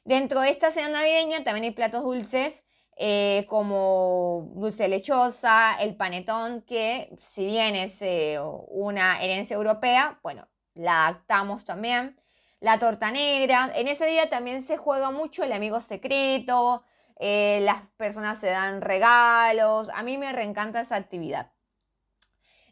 Dentro 0.05 0.41
de 0.41 0.51
esta 0.51 0.71
cena 0.71 0.89
navideña 0.89 1.45
también 1.45 1.65
hay 1.65 1.71
platos 1.71 2.03
dulces 2.03 2.65
eh, 2.97 3.47
como 3.49 4.51
dulce 4.55 4.89
lechosa, 4.89 5.75
el 5.81 5.97
panetón, 5.97 6.63
que 6.63 7.15
si 7.19 7.47
bien 7.47 7.75
es 7.75 8.01
eh, 8.03 8.39
una 8.69 9.23
herencia 9.23 9.57
europea, 9.57 10.19
bueno, 10.23 10.47
la 10.75 11.09
adaptamos 11.09 11.65
también. 11.65 12.21
La 12.61 12.79
torta 12.79 13.11
negra, 13.11 13.71
en 13.75 13.89
ese 13.89 14.07
día 14.07 14.31
también 14.31 14.63
se 14.63 14.77
juega 14.77 15.11
mucho 15.11 15.43
el 15.43 15.53
amigo 15.53 15.81
secreto, 15.81 16.85
eh, 17.19 17.61
las 17.63 17.83
personas 17.97 18.39
se 18.39 18.49
dan 18.49 18.81
regalos, 18.81 19.91
a 19.93 20.03
mí 20.03 20.17
me 20.17 20.33
reencanta 20.33 20.81
esa 20.81 20.97
actividad. 20.97 21.53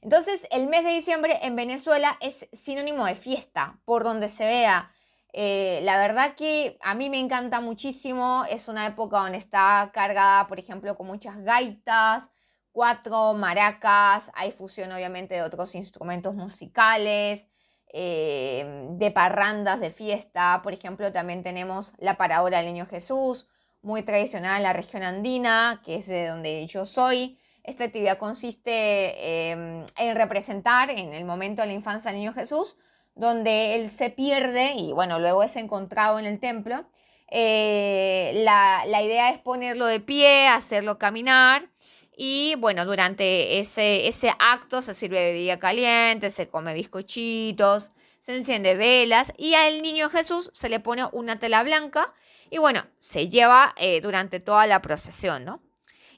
Entonces, 0.03 0.47
el 0.51 0.67
mes 0.67 0.85
de 0.85 0.91
diciembre 0.91 1.39
en 1.43 1.57
Venezuela 1.57 2.17
es 2.21 2.49
sinónimo 2.53 3.07
de 3.07 3.15
fiesta, 3.15 3.79
por 3.85 4.03
donde 4.03 4.29
se 4.29 4.45
vea. 4.45 4.93
Eh, 5.33 5.81
la 5.85 5.97
verdad 5.97 6.35
que 6.35 6.79
a 6.83 6.95
mí 6.95 7.09
me 7.09 7.19
encanta 7.19 7.61
muchísimo, 7.61 8.45
es 8.51 8.69
una 8.69 8.87
época 8.87 9.19
donde 9.19 9.39
está 9.39 9.91
cargada, 9.95 10.47
por 10.47 10.59
ejemplo, 10.59 10.95
con 10.97 11.07
muchas 11.07 11.43
gaitas, 11.43 12.31
cuatro 12.71 13.33
maracas, 13.33 14.31
hay 14.35 14.51
fusión 14.53 14.93
obviamente 14.93 15.35
de 15.35 15.43
otros 15.43 15.75
instrumentos 15.75 16.35
musicales, 16.35 17.47
eh, 17.95 18.89
de 18.93 19.11
parrandas 19.11 19.81
de 19.81 19.91
fiesta, 19.91 20.61
por 20.63 20.75
ejemplo, 20.75 21.13
también 21.13 21.43
tenemos 21.43 21.95
la 21.99 22.17
paradora 22.17 22.59
del 22.59 22.67
Niño 22.67 22.87
Jesús, 22.87 23.49
muy 23.81 24.03
tradicional 24.03 24.59
en 24.59 24.63
la 24.63 24.73
región 24.73 25.03
andina, 25.03 25.81
que 25.85 25.97
es 25.97 26.07
de 26.07 26.29
donde 26.29 26.67
yo 26.67 26.85
soy. 26.85 27.39
Esta 27.65 27.85
actividad 27.85 28.19
consiste 28.19 29.51
em, 29.51 29.85
en 29.97 30.17
representar 30.17 30.91
en 30.91 31.13
el 31.13 31.25
momento 31.25 31.63
de 31.63 31.69
la 31.69 31.75
infancia 31.75 32.11
del 32.11 32.21
Niño 32.21 32.33
Jesús 32.33 32.77
donde 33.15 33.77
él 33.77 33.91
se 33.91 34.11
pierde 34.11 34.75
y 34.75 34.93
bueno, 34.93 35.19
luego 35.19 35.43
es 35.43 35.57
encontrado 35.57 36.19
en 36.19 36.25
el 36.25 36.41
templo. 36.41 36.85
Eh, 37.29 38.33
la, 38.45 38.85
idea 39.03 39.31
es 39.31 39.39
ponerlo 39.39 39.87
de 39.87 40.01
pie, 40.01 40.49
hacerlo 40.49 40.99
caminar 40.99 41.69
y 42.17 42.55
bueno, 42.59 42.85
durante 42.85 43.59
ese, 43.59 44.07
ese 44.07 44.35
acto 44.39 44.83
se 44.83 44.95
sirve 44.95 45.33
bebida 45.33 45.59
caliente, 45.59 46.31
se 46.31 46.49
come 46.49 46.75
bizcochitos, 46.75 47.93
se 48.21 48.35
enciende 48.37 48.77
velas 48.77 49.33
y 49.39 49.55
al 49.55 49.83
niño 49.83 50.11
Jesús 50.11 50.51
se 50.53 50.69
le 50.69 50.79
pone 50.79 51.05
una 51.13 51.39
tela 51.39 51.63
blanca 51.63 52.13
y 52.51 52.59
bueno, 52.59 52.85
se 52.99 53.29
lleva 53.29 53.75
eh, 53.79 54.01
durante 54.03 54.39
toda 54.39 54.67
la 54.67 54.83
procesión, 54.83 55.45
¿no? 55.45 55.63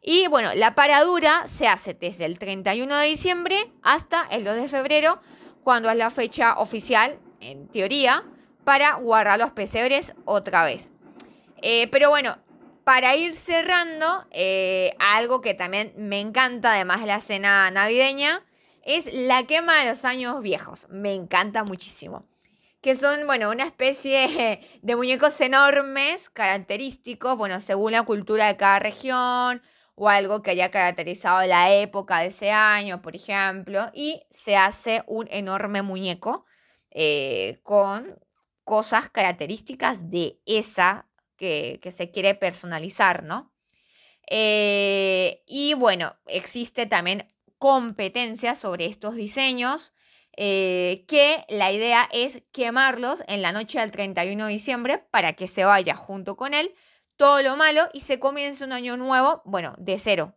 Y 0.02 0.26
bueno, 0.26 0.50
la 0.54 0.74
paradura 0.74 1.46
se 1.46 1.66
hace 1.66 1.94
desde 1.94 2.26
el 2.26 2.38
31 2.38 2.94
de 2.96 3.06
diciembre 3.06 3.72
hasta 3.82 4.26
el 4.30 4.44
2 4.44 4.56
de 4.56 4.68
febrero 4.68 5.20
cuando 5.64 5.90
es 5.90 5.96
la 5.96 6.10
fecha 6.10 6.58
oficial, 6.58 7.18
en 7.40 7.66
teoría, 7.68 8.22
para 8.62 8.94
guardar 8.94 9.38
los 9.38 9.50
pesebres 9.50 10.14
otra 10.24 10.64
vez. 10.64 10.90
Eh, 11.62 11.88
pero 11.90 12.10
bueno, 12.10 12.38
para 12.84 13.16
ir 13.16 13.34
cerrando, 13.34 14.26
eh, 14.30 14.94
algo 14.98 15.40
que 15.40 15.54
también 15.54 15.92
me 15.96 16.20
encanta, 16.20 16.74
además 16.74 17.00
de 17.00 17.06
la 17.06 17.20
cena 17.20 17.70
navideña, 17.70 18.44
es 18.84 19.12
la 19.12 19.46
quema 19.46 19.78
de 19.78 19.88
los 19.88 20.04
años 20.04 20.42
viejos. 20.42 20.86
Me 20.90 21.14
encanta 21.14 21.64
muchísimo. 21.64 22.24
Que 22.82 22.94
son, 22.94 23.26
bueno, 23.26 23.50
una 23.50 23.64
especie 23.64 24.60
de 24.82 24.96
muñecos 24.96 25.40
enormes, 25.40 26.28
característicos, 26.28 27.38
bueno, 27.38 27.58
según 27.60 27.92
la 27.92 28.02
cultura 28.02 28.46
de 28.46 28.58
cada 28.58 28.78
región, 28.78 29.62
o 29.96 30.08
algo 30.08 30.42
que 30.42 30.50
haya 30.50 30.70
caracterizado 30.70 31.46
la 31.46 31.72
época 31.72 32.20
de 32.20 32.26
ese 32.26 32.50
año, 32.50 33.00
por 33.02 33.14
ejemplo, 33.14 33.90
y 33.94 34.22
se 34.30 34.56
hace 34.56 35.04
un 35.06 35.28
enorme 35.30 35.82
muñeco 35.82 36.46
eh, 36.90 37.60
con 37.62 38.18
cosas 38.64 39.10
características 39.10 40.10
de 40.10 40.40
esa 40.46 41.08
que, 41.36 41.78
se 41.92 42.10
quiere 42.10 42.34
personalizar, 42.34 43.22
¿no? 43.24 43.52
Eh, 44.28 45.42
y 45.46 45.74
bueno, 45.74 46.16
existe 46.26 46.86
también 46.86 47.28
competencia 47.58 48.54
sobre 48.54 48.86
estos 48.86 49.14
diseños. 49.14 49.92
eh, 50.36 51.04
que 51.06 51.44
la 51.48 51.70
idea 51.70 52.08
es 52.12 52.42
quemarlos 52.52 53.22
en 53.28 53.40
la 53.40 53.52
noche 53.52 53.78
del 53.78 53.92
31 53.92 54.46
de 54.46 54.52
diciembre 54.52 54.98
para 55.12 55.34
que 55.34 55.46
se 55.46 55.64
vaya 55.64 55.94
junto 55.94 56.36
con 56.36 56.54
él 56.54 56.74
todo 57.16 57.42
lo 57.42 57.56
malo 57.56 57.88
y 57.92 58.00
se 58.00 58.18
comience 58.18 58.64
un 58.64 58.72
año 58.72 58.96
nuevo, 58.96 59.42
bueno, 59.44 59.74
de 59.78 59.98
cero. 59.98 60.36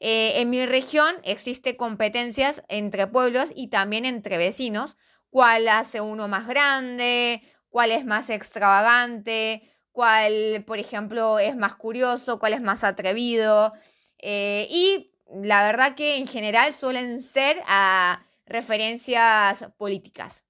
Eh, 0.00 0.40
en 0.40 0.50
mi 0.50 0.64
región 0.64 1.14
existe 1.24 1.76
competencias 1.76 2.62
entre 2.68 3.06
pueblos 3.06 3.52
y 3.54 3.68
también 3.68 4.04
entre 4.04 4.38
vecinos, 4.38 4.96
cuál 5.30 5.68
hace 5.68 6.00
uno 6.00 6.28
más 6.28 6.46
grande, 6.46 7.42
cuál 7.68 7.90
es 7.90 8.04
más 8.04 8.30
extravagante, 8.30 9.62
cuál, 9.92 10.64
por 10.66 10.78
ejemplo, 10.78 11.38
es 11.38 11.56
más 11.56 11.74
curioso, 11.74 12.38
cuál 12.38 12.54
es 12.54 12.60
más 12.60 12.84
atrevido. 12.84 13.72
Eh, 14.18 14.68
y 14.70 15.12
la 15.42 15.64
verdad 15.64 15.94
que 15.94 16.16
en 16.16 16.26
general 16.26 16.74
suelen 16.74 17.20
ser 17.20 17.60
a 17.66 18.24
referencias 18.46 19.68
políticas. 19.76 20.44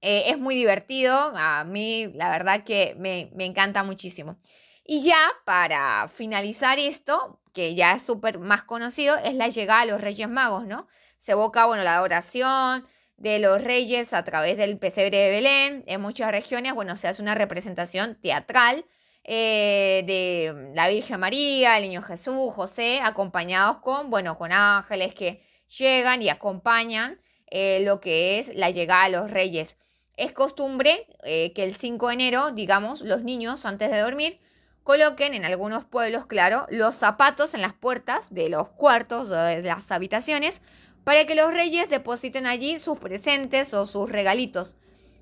Eh, 0.00 0.24
es 0.30 0.38
muy 0.38 0.54
divertido, 0.54 1.32
a 1.34 1.64
mí 1.64 2.08
la 2.14 2.28
verdad 2.30 2.64
que 2.64 2.94
me, 2.98 3.30
me 3.34 3.46
encanta 3.46 3.84
muchísimo. 3.84 4.38
Y 4.84 5.00
ya 5.00 5.18
para 5.46 6.06
finalizar 6.08 6.78
esto, 6.78 7.40
que 7.54 7.74
ya 7.74 7.92
es 7.92 8.02
súper 8.02 8.38
más 8.38 8.64
conocido, 8.64 9.16
es 9.16 9.34
la 9.34 9.48
llegada 9.48 9.80
a 9.80 9.86
los 9.86 10.00
Reyes 10.00 10.28
Magos, 10.28 10.66
¿no? 10.66 10.86
Se 11.16 11.32
evoca, 11.32 11.64
bueno, 11.64 11.82
la 11.82 12.02
oración 12.02 12.86
de 13.16 13.38
los 13.38 13.62
reyes 13.62 14.12
a 14.12 14.24
través 14.24 14.58
del 14.58 14.78
pesebre 14.78 15.16
de 15.16 15.30
Belén. 15.30 15.84
En 15.86 16.02
muchas 16.02 16.30
regiones, 16.30 16.74
bueno, 16.74 16.96
se 16.96 17.08
hace 17.08 17.22
una 17.22 17.34
representación 17.34 18.16
teatral 18.20 18.84
eh, 19.24 20.02
de 20.06 20.72
la 20.74 20.88
Virgen 20.88 21.20
María, 21.20 21.78
el 21.78 21.84
Niño 21.84 22.02
Jesús, 22.02 22.52
José, 22.52 23.00
acompañados 23.02 23.78
con, 23.78 24.10
bueno, 24.10 24.36
con 24.36 24.52
ángeles 24.52 25.14
que 25.14 25.42
llegan 25.78 26.20
y 26.20 26.28
acompañan 26.28 27.20
eh, 27.46 27.80
lo 27.84 28.00
que 28.00 28.38
es 28.38 28.54
la 28.54 28.68
llegada 28.68 29.04
a 29.04 29.08
los 29.08 29.30
reyes. 29.30 29.78
Es 30.18 30.32
costumbre 30.32 31.06
eh, 31.24 31.52
que 31.54 31.64
el 31.64 31.74
5 31.74 32.08
de 32.08 32.14
enero, 32.14 32.50
digamos, 32.50 33.00
los 33.00 33.22
niños 33.22 33.64
antes 33.64 33.90
de 33.90 34.00
dormir 34.00 34.43
coloquen 34.84 35.34
en 35.34 35.44
algunos 35.44 35.84
pueblos, 35.84 36.26
claro, 36.26 36.66
los 36.70 36.94
zapatos 36.94 37.54
en 37.54 37.62
las 37.62 37.72
puertas 37.72 38.32
de 38.32 38.50
los 38.50 38.68
cuartos 38.68 39.30
o 39.30 39.34
de 39.34 39.62
las 39.62 39.90
habitaciones 39.90 40.62
para 41.02 41.26
que 41.26 41.34
los 41.34 41.52
reyes 41.52 41.90
depositen 41.90 42.46
allí 42.46 42.78
sus 42.78 42.98
presentes 42.98 43.74
o 43.74 43.86
sus 43.86 44.10
regalitos. 44.10 44.76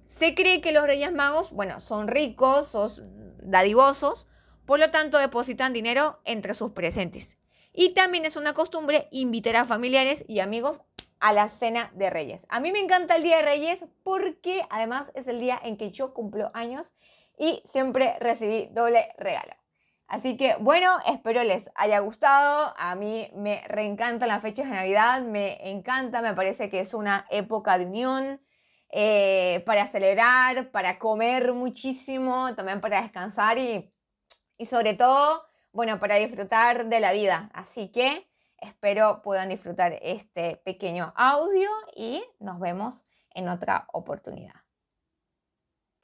Se 0.09 0.35
cree 0.35 0.61
que 0.61 0.73
los 0.73 0.85
reyes 0.85 1.13
magos, 1.13 1.53
bueno, 1.53 1.81
son 1.81 2.09
ricos 2.09 2.75
o 2.75 2.91
dadivosos, 3.43 4.27
por 4.67 4.79
lo 4.79 4.91
tanto 4.91 5.19
depositan 5.19 5.73
dinero 5.73 6.21
entre 6.25 6.55
sus 6.55 6.73
presentes. 6.73 7.39
Y 7.73 7.95
también 7.95 8.27
es 8.27 8.37
una 8.37 8.53
costumbre 8.53 9.09
invitar 9.11 9.57
a 9.57 9.65
familiares 9.65 10.25
y 10.29 10.41
amigos 10.41 10.83
a 11.21 11.33
la 11.33 11.49
cena 11.49 11.91
de 11.95 12.11
Reyes. 12.11 12.45
A 12.49 12.61
mí 12.61 12.73
me 12.73 12.81
encanta 12.81 13.17
el 13.17 13.23
Día 13.23 13.37
de 13.37 13.45
Reyes 13.45 13.85
porque 14.03 14.63
además 14.71 15.13
es 15.15 15.29
el 15.29 15.41
día 15.41 15.59
en 15.63 15.77
que 15.77 15.93
yo 15.93 16.13
cumplo 16.13 16.51
años 16.53 16.93
y 17.43 17.61
siempre 17.65 18.17
recibí 18.21 18.69
doble 18.71 19.13
regalo. 19.19 19.53
Así 20.07 20.37
que 20.37 20.55
bueno, 20.61 20.99
espero 21.07 21.43
les 21.43 21.73
haya 21.75 21.99
gustado. 21.99 22.73
A 22.79 22.95
mí 22.95 23.29
me 23.35 23.65
reencantan 23.67 24.29
las 24.29 24.41
fechas 24.41 24.67
de 24.67 24.77
Navidad, 24.77 25.23
me 25.23 25.59
encanta, 25.69 26.23
me 26.23 26.35
parece 26.35 26.71
que 26.71 26.79
es 26.79 26.95
una 26.95 27.27
época 27.31 27.79
de 27.79 27.87
unión 27.87 28.41
eh, 28.91 29.65
para 29.67 29.89
celebrar, 29.89 30.71
para 30.71 31.01
comer 31.01 31.53
muchísimo, 31.53 32.55
también 32.55 32.81
para 32.81 33.03
descansar 33.03 33.59
y, 33.59 33.93
y 34.57 34.67
sobre 34.67 34.95
todo, 34.95 35.45
bueno, 35.73 35.99
para 35.99 36.15
disfrutar 36.17 36.87
de 36.87 37.01
la 37.01 37.11
vida. 37.11 37.51
Así 37.55 37.91
que 37.91 38.31
espero 38.59 39.21
puedan 39.21 39.49
disfrutar 39.49 39.99
este 40.01 40.59
pequeño 40.65 41.13
audio 41.17 41.71
y 41.97 42.23
nos 42.39 42.61
vemos 42.61 43.05
en 43.35 43.49
otra 43.49 43.89
oportunidad. 43.93 44.63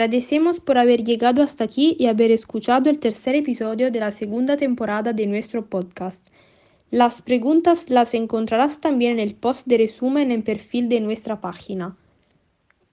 Agradecemos 0.00 0.60
por 0.60 0.78
haber 0.78 1.02
llegado 1.02 1.42
hasta 1.42 1.64
aquí 1.64 1.96
y 1.98 2.06
haber 2.06 2.30
escuchado 2.30 2.88
el 2.88 3.00
tercer 3.00 3.34
episodio 3.34 3.90
de 3.90 3.98
la 3.98 4.12
segunda 4.12 4.56
temporada 4.56 5.12
de 5.12 5.26
nuestro 5.26 5.66
podcast. 5.66 6.24
Las 6.92 7.20
preguntas 7.20 7.90
las 7.90 8.14
encontrarás 8.14 8.80
también 8.80 9.14
en 9.14 9.18
el 9.18 9.34
post 9.34 9.66
de 9.66 9.76
resumen 9.76 10.30
en 10.30 10.44
perfil 10.44 10.88
de 10.88 11.00
nuestra 11.00 11.40
página. 11.40 11.96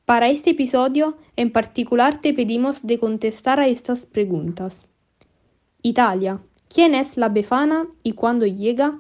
Para 0.06 0.30
este 0.30 0.50
episodio 0.50 1.16
en 1.36 1.52
particular 1.52 2.22
te 2.22 2.34
pedimos 2.34 2.88
de 2.88 2.98
contestar 2.98 3.60
a 3.60 3.68
estas 3.68 4.08
preguntas. 4.08 4.90
Italia. 5.84 6.42
¿Quién 6.74 6.96
es 6.96 7.18
la 7.18 7.30
Befana 7.30 7.88
y 8.02 8.14
cuándo 8.14 8.48
llega? 8.48 9.00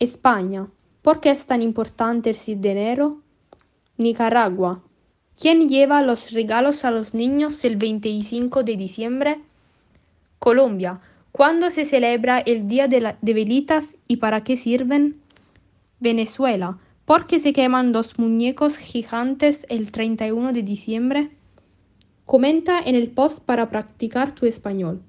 España. 0.00 0.66
¿Por 1.00 1.20
qué 1.20 1.30
es 1.30 1.46
tan 1.46 1.62
importante 1.62 2.30
el 2.30 2.36
6 2.36 2.60
de 2.60 2.70
enero? 2.72 3.22
Nicaragua. 3.98 4.82
¿Quién 5.38 5.68
lleva 5.68 6.00
los 6.02 6.30
regalos 6.30 6.84
a 6.84 6.92
los 6.92 7.12
niños 7.12 7.64
el 7.64 7.76
25 7.76 8.62
de 8.62 8.76
diciembre? 8.76 9.40
Colombia. 10.38 11.00
¿Cuándo 11.32 11.70
se 11.70 11.84
celebra 11.84 12.38
el 12.38 12.68
Día 12.68 12.86
de, 12.86 13.16
Velitas 13.20 13.96
y 14.06 14.16
para 14.18 14.44
qué 14.44 14.56
sirven? 14.56 15.20
Venezuela. 15.98 16.78
¿Por 17.04 17.26
qué 17.26 17.40
se 17.40 17.52
queman 17.52 17.90
dos 17.90 18.16
muñecos 18.18 18.78
gigantes 18.78 19.66
el 19.68 19.90
31 19.90 20.52
de 20.52 20.62
diciembre? 20.62 21.30
Comenta 22.26 22.78
en 22.78 22.94
el 22.94 23.10
post 23.10 23.40
para 23.40 23.68
practicar 23.68 24.32
tu 24.32 24.46
español. 24.46 25.02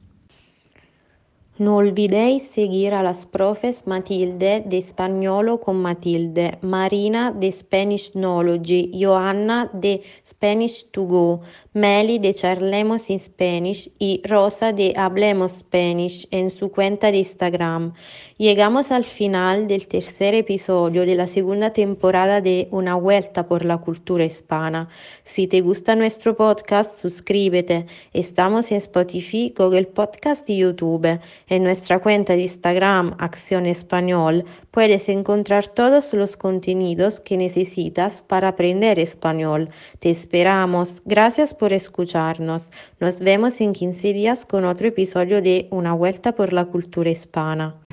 No 1.58 1.78
olvidéis 1.78 2.50
seguir 2.50 2.94
a 2.94 3.02
las 3.02 3.26
profes 3.26 3.88
Matilde 3.88 4.62
de 4.66 4.78
Españolo 4.78 5.62
con 5.62 5.78
Matilde, 5.78 6.58
Marina 6.62 7.32
de 7.32 7.50
Spanish 7.50 8.12
Knowledge, 8.12 8.92
Johanna 8.94 9.70
de 9.72 10.02
Spanish 10.28 10.86
to 10.92 11.04
Go, 11.04 11.40
Meli 11.72 12.20
de 12.20 12.34
Charlemos 12.34 13.10
in 13.10 13.22
Spanish 13.22 13.90
y 14.00 14.22
Rosa 14.26 14.74
de 14.74 14.96
Hablemos 14.98 15.60
Spanish 15.60 16.28
en 16.32 16.52
su 16.52 16.70
cuenta 16.72 17.10
de 17.10 17.20
Instagram. 17.20 17.94
Llegamos 18.38 18.92
al 18.92 19.06
final 19.06 19.70
del 19.70 19.88
tercer 19.88 20.36
episodio 20.36 21.06
de 21.06 21.16
la 21.16 21.30
segunda 21.30 21.72
temporada 21.72 22.42
de 22.42 22.68
Una 22.72 22.96
vuelta 22.96 23.48
por 23.48 23.64
la 23.64 23.78
cultura 23.78 24.26
hispana. 24.26 24.90
Si 25.24 25.48
te 25.48 25.62
gusta 25.62 25.96
nuestro 25.96 26.36
podcast, 26.36 27.00
suscríbete. 27.00 27.86
Estamos 28.12 28.74
en 28.74 28.78
Spotify, 28.80 29.54
Google 29.58 29.86
Podcast 29.86 30.50
y 30.50 30.58
YouTube. 30.58 31.18
En 31.48 31.64
nuestra 31.64 32.00
cuenta 32.00 32.34
de 32.34 32.42
Instagram 32.42 33.16
Acción 33.20 33.68
Español 33.68 34.46
puedes 34.72 35.10
encontrar 35.10 35.68
todos 35.68 36.14
los 36.14 36.38
contenidos 36.38 37.20
que 37.20 37.38
necesitas 37.38 38.24
para 38.24 38.48
aprender 38.48 38.98
español. 38.98 39.70
Te 40.00 40.10
esperamos. 40.10 41.04
Gracias 41.06 41.54
por 41.54 41.72
escucharnos. 41.72 42.72
Nos 43.00 43.20
vemos 43.20 43.62
en 43.62 43.74
15 43.74 44.14
días 44.14 44.46
con 44.46 44.66
otro 44.66 44.88
episodio 44.88 45.42
de 45.42 45.68
Una 45.70 45.94
vuelta 45.94 46.34
por 46.34 46.52
la 46.52 46.66
cultura 46.66 47.12
hispana. 47.12 47.85